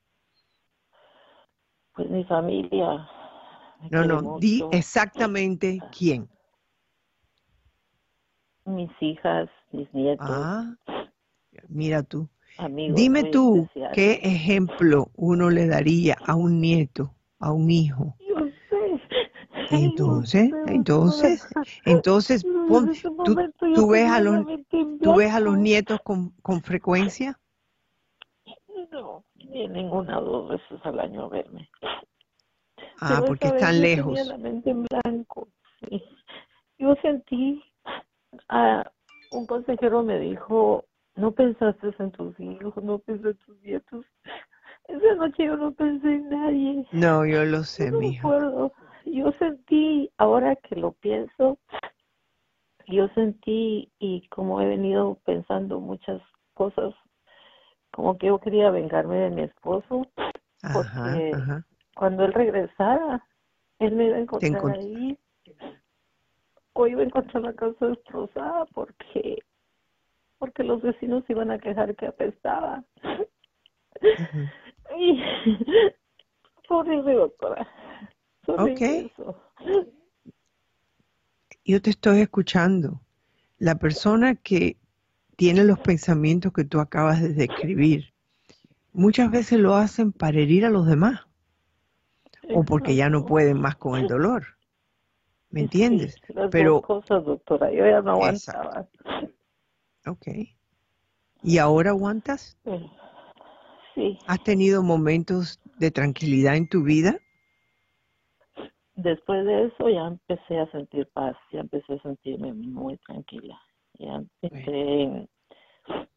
[1.95, 3.09] Pues mi familia.
[3.90, 6.28] No, no, di exactamente quién.
[8.64, 10.74] Mis hijas, mis nietos, Ah,
[11.68, 12.28] mira tú.
[12.59, 12.97] amigos.
[12.97, 13.95] Dime tú, especiales.
[13.95, 18.16] ¿qué ejemplo uno le daría a un nieto, a un hijo?
[18.20, 18.43] Yo.
[19.71, 21.49] Entonces, entonces,
[21.85, 22.91] entonces, pon-
[23.25, 23.37] tú,
[23.75, 24.47] tú ves a los,
[25.01, 27.39] tú ves a los nietos con, con frecuencia.
[28.93, 31.69] No, ni ninguna dos veces al año a verme.
[33.01, 34.15] Ah, Pero porque están lejos.
[34.15, 35.49] Tenía la mente en blanco.
[35.81, 36.03] sí.
[36.79, 37.62] Yo sentí,
[38.49, 38.91] ah,
[39.31, 40.85] un consejero me dijo,
[41.17, 44.07] no pensaste en tus hijos, no pensaste en tus nietos.
[44.89, 46.87] Esa noche yo no pensé en nadie.
[46.93, 48.27] No, yo lo sé, No me mija.
[48.29, 48.73] acuerdo.
[49.05, 51.59] Yo sentí, ahora que lo pienso,
[52.87, 56.21] yo sentí y como he venido pensando muchas
[56.55, 56.95] cosas,
[57.93, 60.07] como que yo quería vengarme de mi esposo,
[60.73, 61.65] porque ajá.
[61.95, 63.23] cuando él regresara,
[63.79, 65.19] él me iba a encontrar encont- ahí,
[66.73, 69.39] o iba a encontrar la casa destrozada porque
[70.39, 72.83] porque los vecinos iban a quejar que apestaba.
[74.97, 75.19] Y
[76.69, 77.67] fue horrible, doctora.
[78.55, 79.13] Fue horrible Ok.
[79.13, 79.43] eso.
[81.65, 83.01] Yo te estoy escuchando.
[83.59, 84.77] La persona que
[85.37, 88.13] tiene los pensamientos que tú acabas de describir,
[88.93, 91.21] muchas veces lo hacen para herir a los demás
[92.55, 94.45] o porque ya no pueden más con el dolor.
[95.51, 96.17] ¿Me entiendes?
[96.27, 97.71] Sí, las Pero, cosas, doctora.
[97.71, 98.61] Yo ya no Exacto.
[98.61, 98.89] aguantaba.
[100.07, 100.29] ok.
[101.43, 102.59] ¿Y ahora aguantas?
[103.95, 104.19] Sí.
[104.27, 107.19] ¿Has tenido momentos de tranquilidad en tu vida?
[108.97, 113.61] Después de eso ya empecé a sentir paz, ya empecé a sentirme muy tranquila.
[113.99, 115.28] Ya entré en,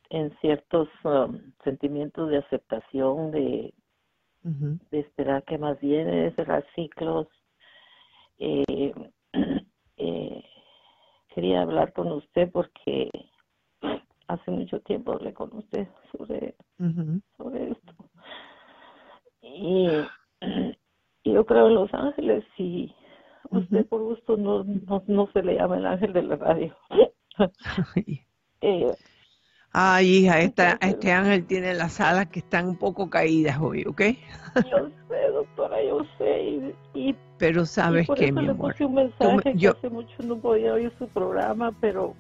[0.10, 3.74] en ciertos um, sentimientos de aceptación, de,
[4.44, 7.28] de esperar que más viene, de cerrar ciclos.
[8.38, 8.94] Eh,
[9.98, 10.44] eh,
[11.34, 13.10] quería hablar con usted porque
[14.28, 16.56] hace mucho tiempo hablé con usted sobre,
[17.38, 17.94] sobre esto.
[19.42, 19.90] Y
[21.32, 22.94] yo creo en Los Ángeles y
[23.52, 26.76] usted por gusto no, no, no se le llama el ángel de la radio.
[28.62, 28.96] Eh,
[29.72, 34.02] Ay, hija, esta, este ángel tiene las alas que están un poco caídas hoy, ¿ok?
[34.72, 36.44] yo sé, doctora, yo sé.
[36.44, 36.76] Y,
[37.10, 38.72] y, Pero y sabes por qué, eso mi le amor.
[38.72, 42.16] puse un Tú me- mensaje que yo- hace mucho no podía oír su programa, pero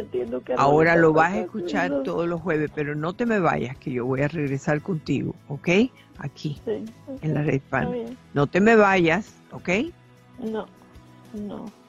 [0.00, 3.38] entiendo que no Ahora lo vas a escuchar todos los jueves, pero no te me
[3.38, 5.68] vayas, que yo voy a regresar contigo, ¿ok?
[6.18, 6.84] Aquí, Sí,
[7.20, 8.16] en la red bien.
[8.34, 9.68] No te me vayas, ¿ok?
[10.38, 10.66] No,
[11.34, 11.81] no.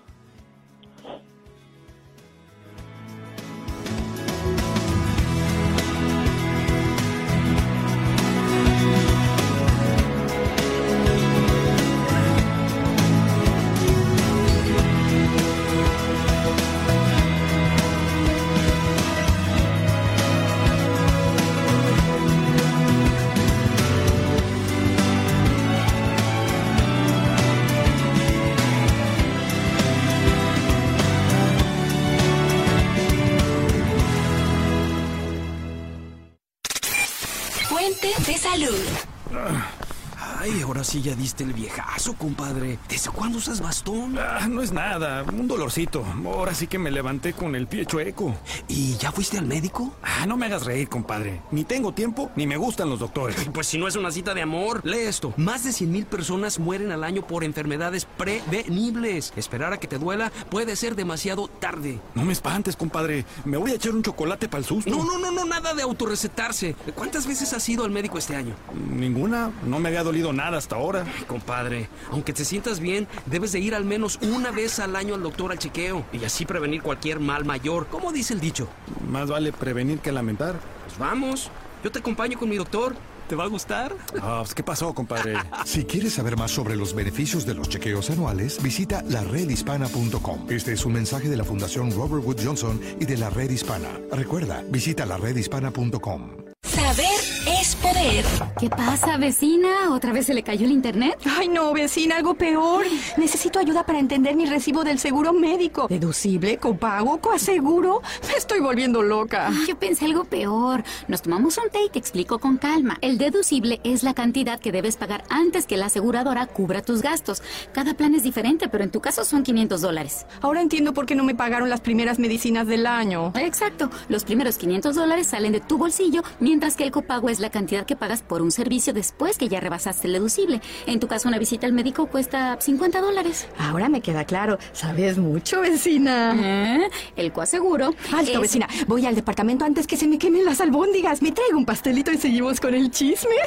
[40.83, 42.77] Ahora sí ya diste el viejazo, compadre.
[42.89, 44.17] ¿Desde cuándo usas bastón?
[44.19, 46.03] Ah, no es nada, un dolorcito.
[46.25, 48.35] Ahora sí que me levanté con el pie chueco.
[48.67, 49.93] ¿Y ya fuiste al médico?
[50.03, 51.41] Ah, no me hagas reír, compadre.
[51.51, 53.37] Ni tengo tiempo, ni me gustan los doctores.
[53.53, 55.33] Pues si no es una cita de amor, lee esto.
[55.37, 59.31] Más de 100 mil personas mueren al año por enfermedades prevenibles.
[59.37, 62.01] Esperar a que te duela puede ser demasiado tarde.
[62.13, 63.25] No me espantes, compadre.
[63.45, 64.89] Me voy a echar un chocolate para el susto.
[64.89, 66.75] No, no, no, no, nada de autorrecetarse.
[66.93, 68.53] ¿Cuántas veces has ido al médico este año?
[68.89, 69.49] Ninguna.
[69.65, 71.05] No me había dolido nada hasta ahora.
[71.27, 75.23] Compadre, aunque te sientas bien, debes de ir al menos una vez al año al
[75.23, 77.87] doctor al chequeo y así prevenir cualquier mal mayor.
[77.87, 78.67] ¿Cómo dice el dicho?
[79.09, 80.55] Más vale prevenir que lamentar.
[80.85, 81.49] Pues vamos,
[81.83, 82.95] yo te acompaño con mi doctor.
[83.27, 83.95] ¿Te va a gustar?
[84.21, 85.37] Ah, pues, ¿qué pasó, compadre?
[85.65, 90.47] Si quieres saber más sobre los beneficios de los chequeos anuales, visita laredhispana.com.
[90.49, 93.89] Este es un mensaje de la Fundación Robert Wood Johnson y de la Red Hispana.
[94.11, 96.31] Recuerda, visita laredhispana.com.
[96.63, 98.25] Saber es poder.
[98.59, 99.91] ¿Qué pasa, vecina?
[99.91, 101.17] ¿Otra vez se le cayó el internet?
[101.25, 102.85] Ay, no, vecina, algo peor.
[103.17, 105.87] Necesito ayuda para entender mi recibo del seguro médico.
[105.87, 108.01] ¿Deducible, copago, coaseguro?
[108.27, 109.47] Me estoy volviendo loca.
[109.47, 110.83] Ay, yo pensé algo peor.
[111.07, 112.97] Nos tomamos un té y te explico con calma.
[113.01, 117.41] El deducible es la cantidad que debes pagar antes que la aseguradora cubra tus gastos.
[117.73, 120.25] Cada plan es diferente, pero en tu caso son 500 dólares.
[120.41, 123.33] Ahora entiendo por qué no me pagaron las primeras medicinas del año.
[123.35, 123.89] Exacto.
[124.07, 127.85] Los primeros 500 dólares salen de tu bolsillo, mientras que el copago es la cantidad
[127.85, 130.61] que pagas por un servicio después que ya rebasaste el deducible.
[130.85, 133.47] En tu caso, una visita al médico cuesta 50 dólares.
[133.57, 134.57] Ahora me queda claro.
[134.73, 136.33] Sabes mucho, vecina.
[136.35, 136.89] ¿Eh?
[137.15, 137.93] El coaseguro.
[138.13, 138.67] Alto, es- vecina.
[138.87, 141.21] Voy al departamento antes que se me quemen las albóndigas.
[141.21, 143.35] Me traigo un pastelito y seguimos con el chisme.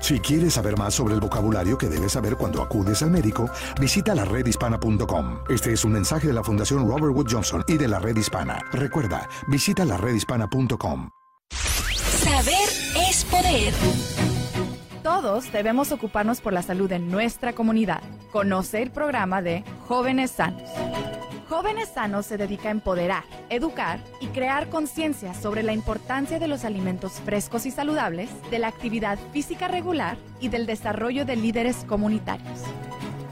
[0.00, 3.50] Si quieres saber más sobre el vocabulario que debes saber cuando acudes al médico,
[3.80, 5.38] visita laredhispana.com.
[5.48, 8.58] Este es un mensaje de la Fundación Robert Wood Johnson y de la Red Hispana.
[8.72, 11.10] Recuerda, visita laredhispana.com.
[12.28, 12.68] Saber
[13.08, 13.72] es poder.
[15.02, 18.02] Todos debemos ocuparnos por la salud de nuestra comunidad.
[18.30, 20.68] Conoce el programa de Jóvenes Sanos.
[21.48, 26.64] Jóvenes Sanos se dedica a empoderar, educar y crear conciencia sobre la importancia de los
[26.64, 32.60] alimentos frescos y saludables, de la actividad física regular y del desarrollo de líderes comunitarios.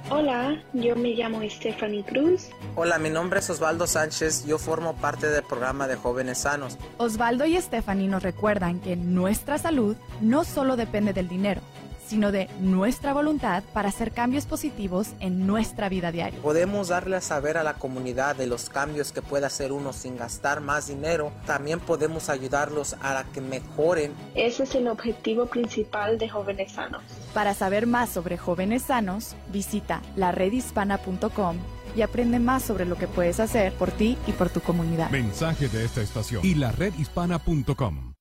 [0.09, 2.49] Hola, yo me llamo Stephanie Cruz.
[2.77, 4.47] Hola, mi nombre es Osvaldo Sánchez.
[4.47, 6.79] Yo formo parte del programa de Jóvenes Sanos.
[6.99, 11.61] Osvaldo y Stephanie nos recuerdan que nuestra salud no solo depende del dinero,
[12.07, 16.41] sino de nuestra voluntad para hacer cambios positivos en nuestra vida diaria.
[16.41, 20.17] Podemos darle a saber a la comunidad de los cambios que puede hacer uno sin
[20.17, 21.33] gastar más dinero.
[21.47, 24.13] También podemos ayudarlos a que mejoren.
[24.35, 27.03] Ese es el objetivo principal de Jóvenes Sanos.
[27.33, 31.57] Para saber más sobre jóvenes sanos, visita laredhispana.com
[31.95, 35.11] y aprende más sobre lo que puedes hacer por ti y por tu comunidad.
[35.11, 38.16] Mensaje de esta estación y la redhispana.com.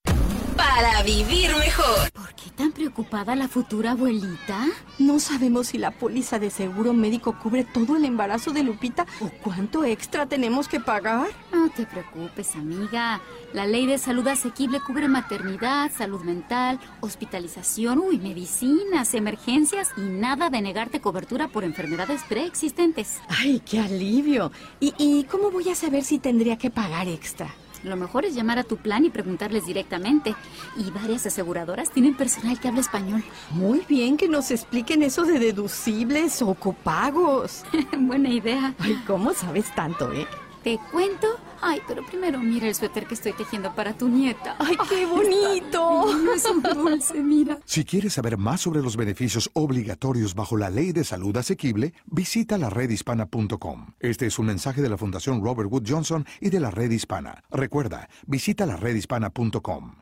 [0.76, 2.12] Para vivir mejor.
[2.12, 4.66] ¿Por qué tan preocupada la futura abuelita?
[5.00, 9.30] No sabemos si la póliza de seguro médico cubre todo el embarazo de Lupita o
[9.42, 11.30] cuánto extra tenemos que pagar.
[11.54, 13.22] No te preocupes, amiga.
[13.54, 20.50] La ley de salud asequible cubre maternidad, salud mental, hospitalización, uy, medicinas, emergencias y nada
[20.50, 23.22] de negarte cobertura por enfermedades preexistentes.
[23.30, 24.52] Ay, qué alivio.
[24.82, 27.48] ¿Y, ¿Y cómo voy a saber si tendría que pagar extra?
[27.86, 30.36] Lo mejor es llamar a tu plan y preguntarles directamente.
[30.76, 33.24] Y varias aseguradoras tienen personal que habla español.
[33.52, 37.64] Muy bien que nos expliquen eso de deducibles o copagos.
[37.98, 38.74] Buena idea.
[38.80, 40.26] Ay, ¿cómo sabes tanto, eh?
[40.64, 41.28] ¿Te cuento?
[41.62, 44.56] Ay, pero primero mira el suéter que estoy tejiendo para tu nieta.
[44.60, 46.06] ¡Ay, qué bonito!
[46.36, 47.58] Es un dulce, mira.
[47.66, 52.58] Si quieres saber más sobre los beneficios obligatorios bajo la ley de salud asequible, visita
[52.58, 53.93] laredhispana.com.
[53.99, 57.43] Este es un mensaje de la Fundación Robert Wood Johnson y de la Red Hispana.
[57.49, 59.95] Recuerda, visita laredhispana.com.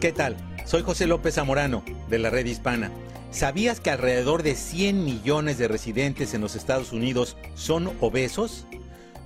[0.00, 0.36] ¿Qué tal?
[0.64, 2.90] Soy José López Zamorano, de la Red Hispana.
[3.32, 8.66] ¿Sabías que alrededor de 100 millones de residentes en los Estados Unidos son obesos?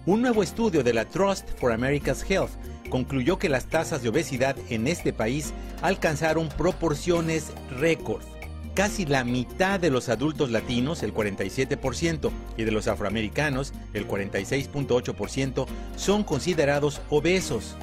[0.06, 2.52] Un nuevo estudio de la Trust for America's Health
[2.88, 5.52] concluyó que las tasas de obesidad en este país
[5.82, 8.22] alcanzaron proporciones récord.
[8.74, 15.66] Casi la mitad de los adultos latinos, el 47%, y de los afroamericanos, el 46.8%,
[15.96, 17.76] son considerados obesos.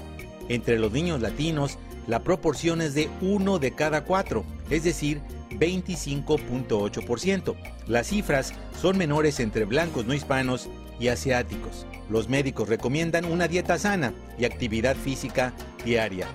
[0.47, 5.21] Entre los niños latinos, la proporción es de uno de cada cuatro, es decir,
[5.59, 7.55] 25.8%.
[7.87, 11.85] Las cifras son menores entre blancos no hispanos y asiáticos.
[12.09, 16.27] Los médicos recomiendan una dieta sana y actividad física diaria.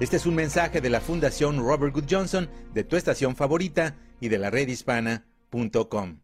[0.00, 4.28] Este es un mensaje de la Fundación Robert Good Johnson, de tu estación favorita y
[4.28, 6.20] de la redhispana.com.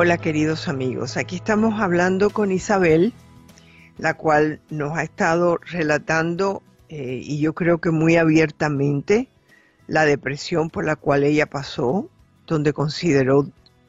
[0.00, 3.12] Hola queridos amigos, aquí estamos hablando con Isabel,
[3.96, 9.26] la cual nos ha estado relatando, eh, y yo creo que muy abiertamente,
[9.88, 12.08] la depresión por la cual ella pasó,
[12.46, 13.48] donde consideró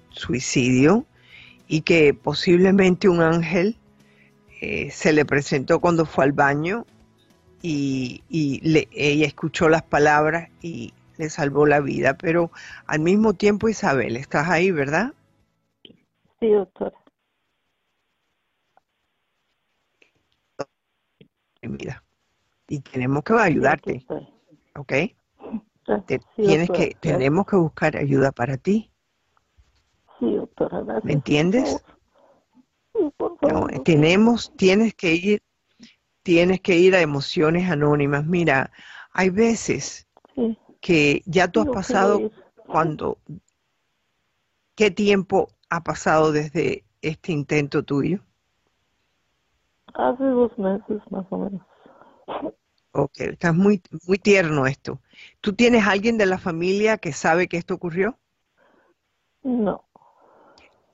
[0.10, 1.06] suicidio
[1.68, 3.78] y que posiblemente un ángel
[4.62, 6.88] eh, se le presentó cuando fue al baño
[7.62, 12.18] y, ella escuchó las palabras y le salvó la vida.
[12.18, 12.50] Pero
[12.88, 15.14] al mismo tiempo, Isabel, estás ahí, ¿verdad?
[16.40, 16.94] Sí, doctora.
[21.62, 22.04] Mira,
[22.68, 24.06] y tenemos que ayudarte,
[24.76, 24.94] ¿ok?
[26.36, 28.92] tienes que, tenemos que buscar ayuda para ti.
[30.20, 31.84] Sí, doctora, ¿Me entiendes?
[33.84, 35.44] tenemos, tienes que ir,
[36.24, 38.26] tienes que ir a emociones anónimas.
[38.26, 38.72] Mira,
[39.12, 40.08] hay veces
[40.80, 42.32] que ya tú has pasado
[42.68, 43.18] cuando,
[44.76, 48.20] ¿qué tiempo ha pasado desde este intento tuyo?
[49.94, 51.62] Hace dos meses más o menos.
[52.92, 55.00] Ok, estás muy, muy tierno esto.
[55.42, 58.18] ¿Tú tienes alguien de la familia que sabe que esto ocurrió?
[59.44, 59.90] No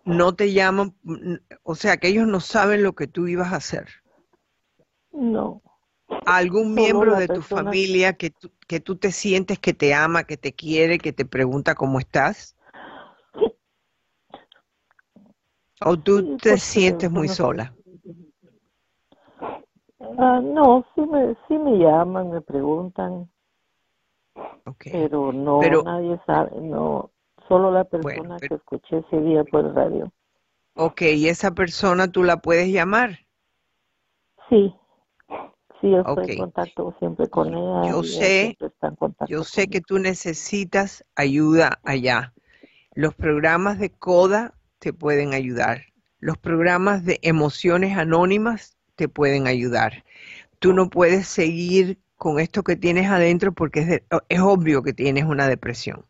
[0.05, 0.95] no te llaman,
[1.63, 3.88] o sea, que ellos no saben lo que tú ibas a hacer.
[5.11, 5.61] No.
[6.26, 8.32] ¿Algún miembro de tu familia que
[8.67, 12.55] que tú te sientes que te ama, que te quiere, que te pregunta cómo estás?
[15.82, 17.76] ¿O tú te sientes muy sola?
[20.17, 23.30] Ah, no, sí me, sí me llaman, me preguntan.
[24.91, 27.11] Pero no, nadie sabe, no,
[27.47, 30.11] Solo la persona que escuché ese día por radio.
[30.76, 33.19] Ok, ¿y esa persona tú la puedes llamar?
[34.49, 34.76] Sí,
[35.80, 37.88] sí, estoy en contacto siempre con ella.
[37.88, 38.57] Yo sé,
[39.28, 42.34] yo sé que tú necesitas ayuda allá.
[42.95, 44.55] Los programas de CODA
[44.86, 45.81] te pueden ayudar.
[46.19, 50.03] Los programas de emociones anónimas te pueden ayudar.
[50.59, 55.23] Tú no puedes seguir con esto que tienes adentro porque es, es obvio que tienes
[55.23, 56.05] una depresión.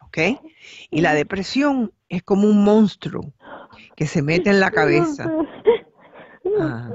[0.00, 0.18] ¿ok?
[0.90, 3.22] Y la depresión es como un monstruo
[3.94, 5.30] que se mete en la cabeza.
[6.58, 6.90] Ah.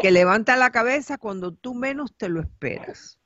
[0.00, 3.20] Que levanta la cabeza cuando tú menos te lo esperas.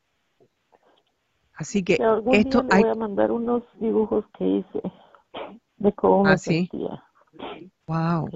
[1.54, 2.00] Así que
[2.32, 2.82] esto hay...
[2.82, 4.82] voy a mandar unos dibujos que hice
[5.82, 7.02] de cómo me ¿Ah, sentía.
[7.86, 8.30] Wow.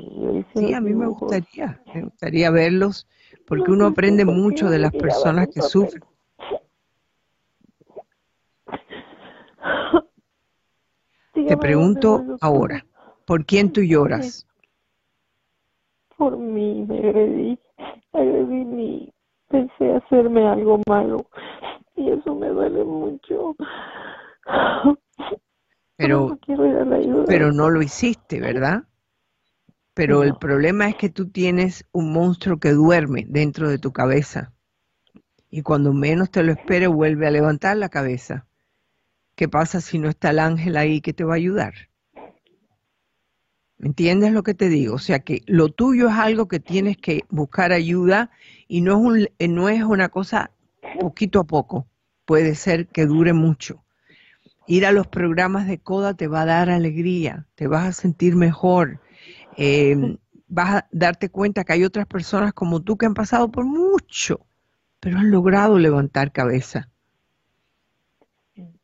[0.54, 3.06] Sí, a mí me gustaría, me gustaría verlos
[3.46, 6.02] porque uno aprende mucho de las personas que sufren.
[11.32, 12.84] Te pregunto ahora,
[13.24, 14.46] ¿por quién tú lloras?
[16.16, 17.58] Por mí, me agredí,
[18.12, 19.12] agredí mi,
[19.48, 21.26] pensé hacerme algo malo
[21.94, 23.54] y eso me duele mucho.
[25.96, 26.38] Pero,
[27.26, 28.84] pero no lo hiciste, ¿verdad?
[29.94, 34.52] Pero el problema es que tú tienes un monstruo que duerme dentro de tu cabeza
[35.50, 38.46] y cuando menos te lo espere vuelve a levantar la cabeza.
[39.36, 41.72] ¿Qué pasa si no está el ángel ahí que te va a ayudar?
[43.78, 44.96] ¿Me entiendes lo que te digo?
[44.96, 48.30] O sea que lo tuyo es algo que tienes que buscar ayuda
[48.68, 50.50] y no es, un, eh, no es una cosa
[51.00, 51.86] poquito a poco.
[52.26, 53.82] Puede ser que dure mucho.
[54.66, 58.36] Ir a los programas de CODA te va a dar alegría, te vas a sentir
[58.36, 59.00] mejor,
[59.56, 63.64] em, vas a darte cuenta que hay otras personas como tú que han pasado por
[63.64, 64.46] mucho,
[65.00, 66.88] pero han logrado levantar cabeza.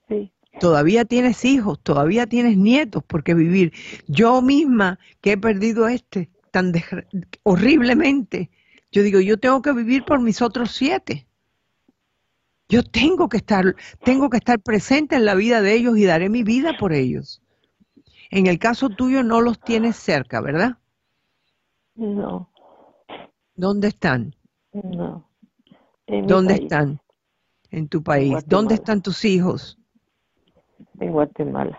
[0.08, 3.72] Sí todavía tienes hijos, todavía tienes nietos por qué vivir.
[4.06, 6.72] Yo misma que he perdido este tan
[7.42, 8.50] horriblemente,
[8.90, 11.26] yo digo, yo tengo que vivir por mis otros siete.
[12.72, 16.30] Yo tengo que estar, tengo que estar presente en la vida de ellos y daré
[16.30, 17.42] mi vida por ellos.
[18.30, 20.78] En el caso tuyo no los tienes cerca, ¿verdad?
[21.96, 22.50] No.
[23.54, 24.34] ¿Dónde están?
[24.72, 25.28] No.
[26.06, 26.98] ¿Dónde están?
[27.70, 28.42] En tu país.
[28.46, 29.78] ¿Dónde están tus hijos?
[30.98, 31.78] en Guatemala.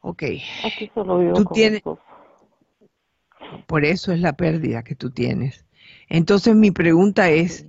[0.00, 0.24] Ok.
[0.64, 1.82] Aquí solo vivo tú tienes,
[3.68, 5.64] Por eso es la pérdida que tú tienes.
[6.08, 7.68] Entonces mi pregunta es,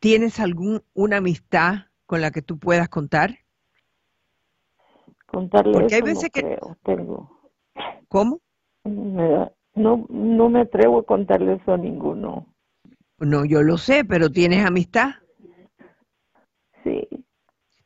[0.00, 3.38] ¿tienes alguna amistad con la que tú puedas contar?
[5.26, 7.30] Contarle Porque hay veces que tengo.
[8.08, 8.40] ¿Cómo?
[8.84, 12.46] no, no me atrevo a contarle eso a ninguno.
[13.18, 15.10] No, yo lo sé, pero ¿tienes amistad?
[16.84, 17.08] Sí.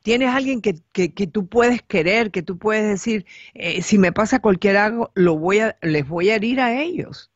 [0.03, 4.41] Tienes alguien que, que, tú puedes querer, que tú puedes decir, eh, si me pasa
[4.41, 7.30] cualquier algo, lo voy a, les voy a herir a ellos.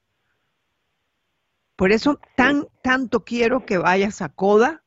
[1.76, 4.84] Por eso tan, tanto quiero que vayas a Coda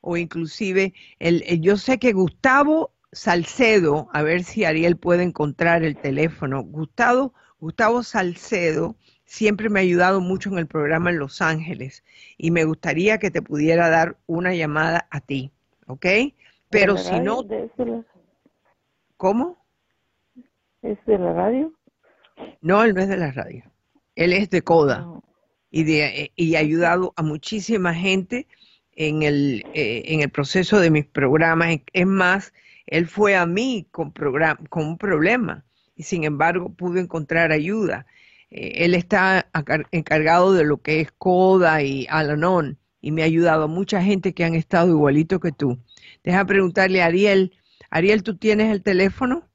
[0.00, 5.96] o inclusive el, yo sé que Gustavo Salcedo, a ver si Ariel puede encontrar el
[5.96, 6.62] teléfono.
[6.62, 12.04] Gustavo, Gustavo Salcedo siempre me ha ayudado mucho en el programa en Los Ángeles
[12.38, 15.52] y me gustaría que te pudiera dar una llamada a ti,
[15.86, 16.06] ¿ok?
[16.70, 17.44] Pero si no...
[19.16, 19.64] ¿Cómo?
[20.80, 21.72] ¿Es de la radio?
[22.60, 23.64] No, él no es de la radio.
[24.16, 25.06] Él es de CODA
[25.72, 28.46] y, de, y ha ayudado a muchísima gente
[28.94, 31.78] en el, eh, en el proceso de mis programas.
[31.92, 32.52] Es más,
[32.86, 34.12] él fue a mí con,
[34.68, 35.64] con un problema
[35.96, 38.06] y sin embargo pudo encontrar ayuda.
[38.50, 39.48] Eh, él está
[39.90, 44.34] encargado de lo que es CODA y Alanon y me ha ayudado a mucha gente
[44.34, 45.78] que han estado igualito que tú.
[46.22, 47.52] Deja preguntarle a Ariel.
[47.90, 49.48] Ariel, ¿tú tienes el teléfono?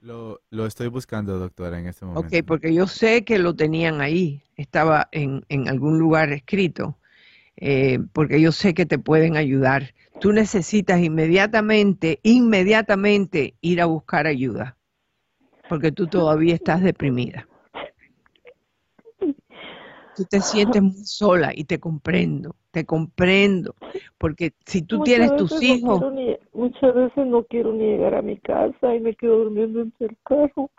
[0.00, 2.36] Lo, lo, estoy buscando, doctora, en este momento.
[2.36, 6.96] Ok, porque yo sé que lo tenían ahí, estaba en, en algún lugar escrito,
[7.56, 9.94] eh, porque yo sé que te pueden ayudar.
[10.20, 14.76] Tú necesitas inmediatamente, inmediatamente ir a buscar ayuda,
[15.68, 17.47] porque tú todavía estás deprimida.
[20.18, 23.76] Tú te sientes muy sola y te comprendo, te comprendo,
[24.18, 26.02] porque si tú tienes tus hijos...
[26.52, 30.16] muchas veces no quiero ni llegar a mi casa y me quedo durmiendo en el
[30.24, 30.70] carro.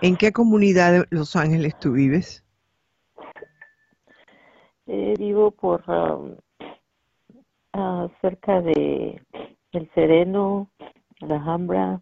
[0.00, 2.44] ¿En qué comunidad de Los Ángeles tú vives?
[4.86, 6.36] Eh, vivo por um,
[7.74, 9.20] uh, cerca de
[9.72, 10.70] El Sereno,
[11.18, 12.00] La Alhambra.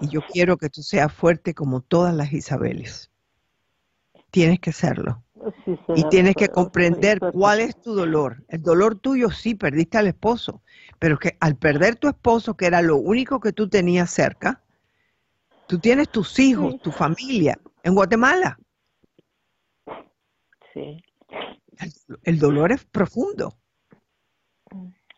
[0.00, 3.10] Y yo quiero que tú seas fuerte como todas las Isabeles.
[4.30, 5.22] Tienes que serlo.
[5.94, 8.42] y tienes que comprender cuál es tu dolor.
[8.48, 10.62] El dolor tuyo sí, perdiste al esposo,
[10.98, 14.63] pero que al perder tu esposo, que era lo único que tú tenías cerca,
[15.66, 18.58] Tú tienes tus hijos, tu familia en Guatemala.
[20.72, 21.02] Sí.
[22.24, 23.56] El, dolor es profundo.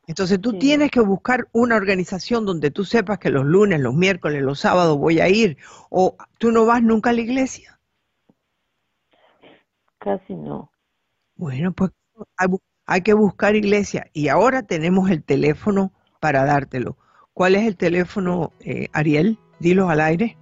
[0.06, 4.42] Entonces tú tienes que buscar una organización donde tú sepas que los lunes, los miércoles,
[4.42, 5.56] los sábados voy a ir.
[5.90, 7.80] O tú no vas nunca a la iglesia.
[9.98, 10.70] Casi no.
[11.34, 11.90] Bueno, pues
[12.86, 14.08] hay, que buscar iglesia.
[14.12, 16.96] Y ahora tenemos el teléfono para dártelo.
[17.32, 19.38] ¿Cuál es el teléfono, eh, Ariel?
[19.58, 20.36] Dilo al aire.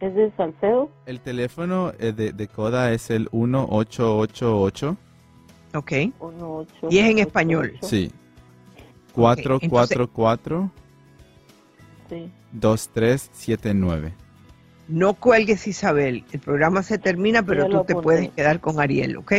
[0.00, 0.90] ¿Es de Salcedo?
[1.06, 4.96] El teléfono eh, de, de Coda es el 1888.
[5.74, 5.92] Ok.
[6.90, 7.78] y es en español.
[7.82, 8.10] Sí.
[9.14, 10.70] 444
[12.08, 12.30] sí.
[12.52, 14.12] 2379.
[14.88, 16.24] No cuelgues, Isabel.
[16.32, 19.32] El programa se termina, pero tú te puedes quedar con Ariel, ¿ok?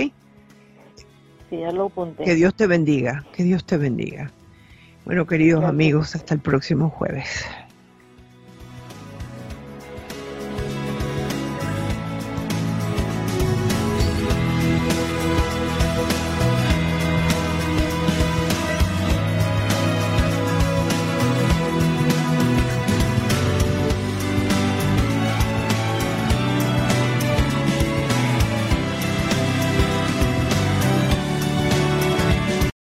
[1.50, 2.24] Sí, ya lo apunté.
[2.24, 3.26] Que Dios te bendiga.
[3.34, 4.32] Que Dios te bendiga.
[5.06, 7.46] Bueno, queridos amigos, hasta el próximo jueves.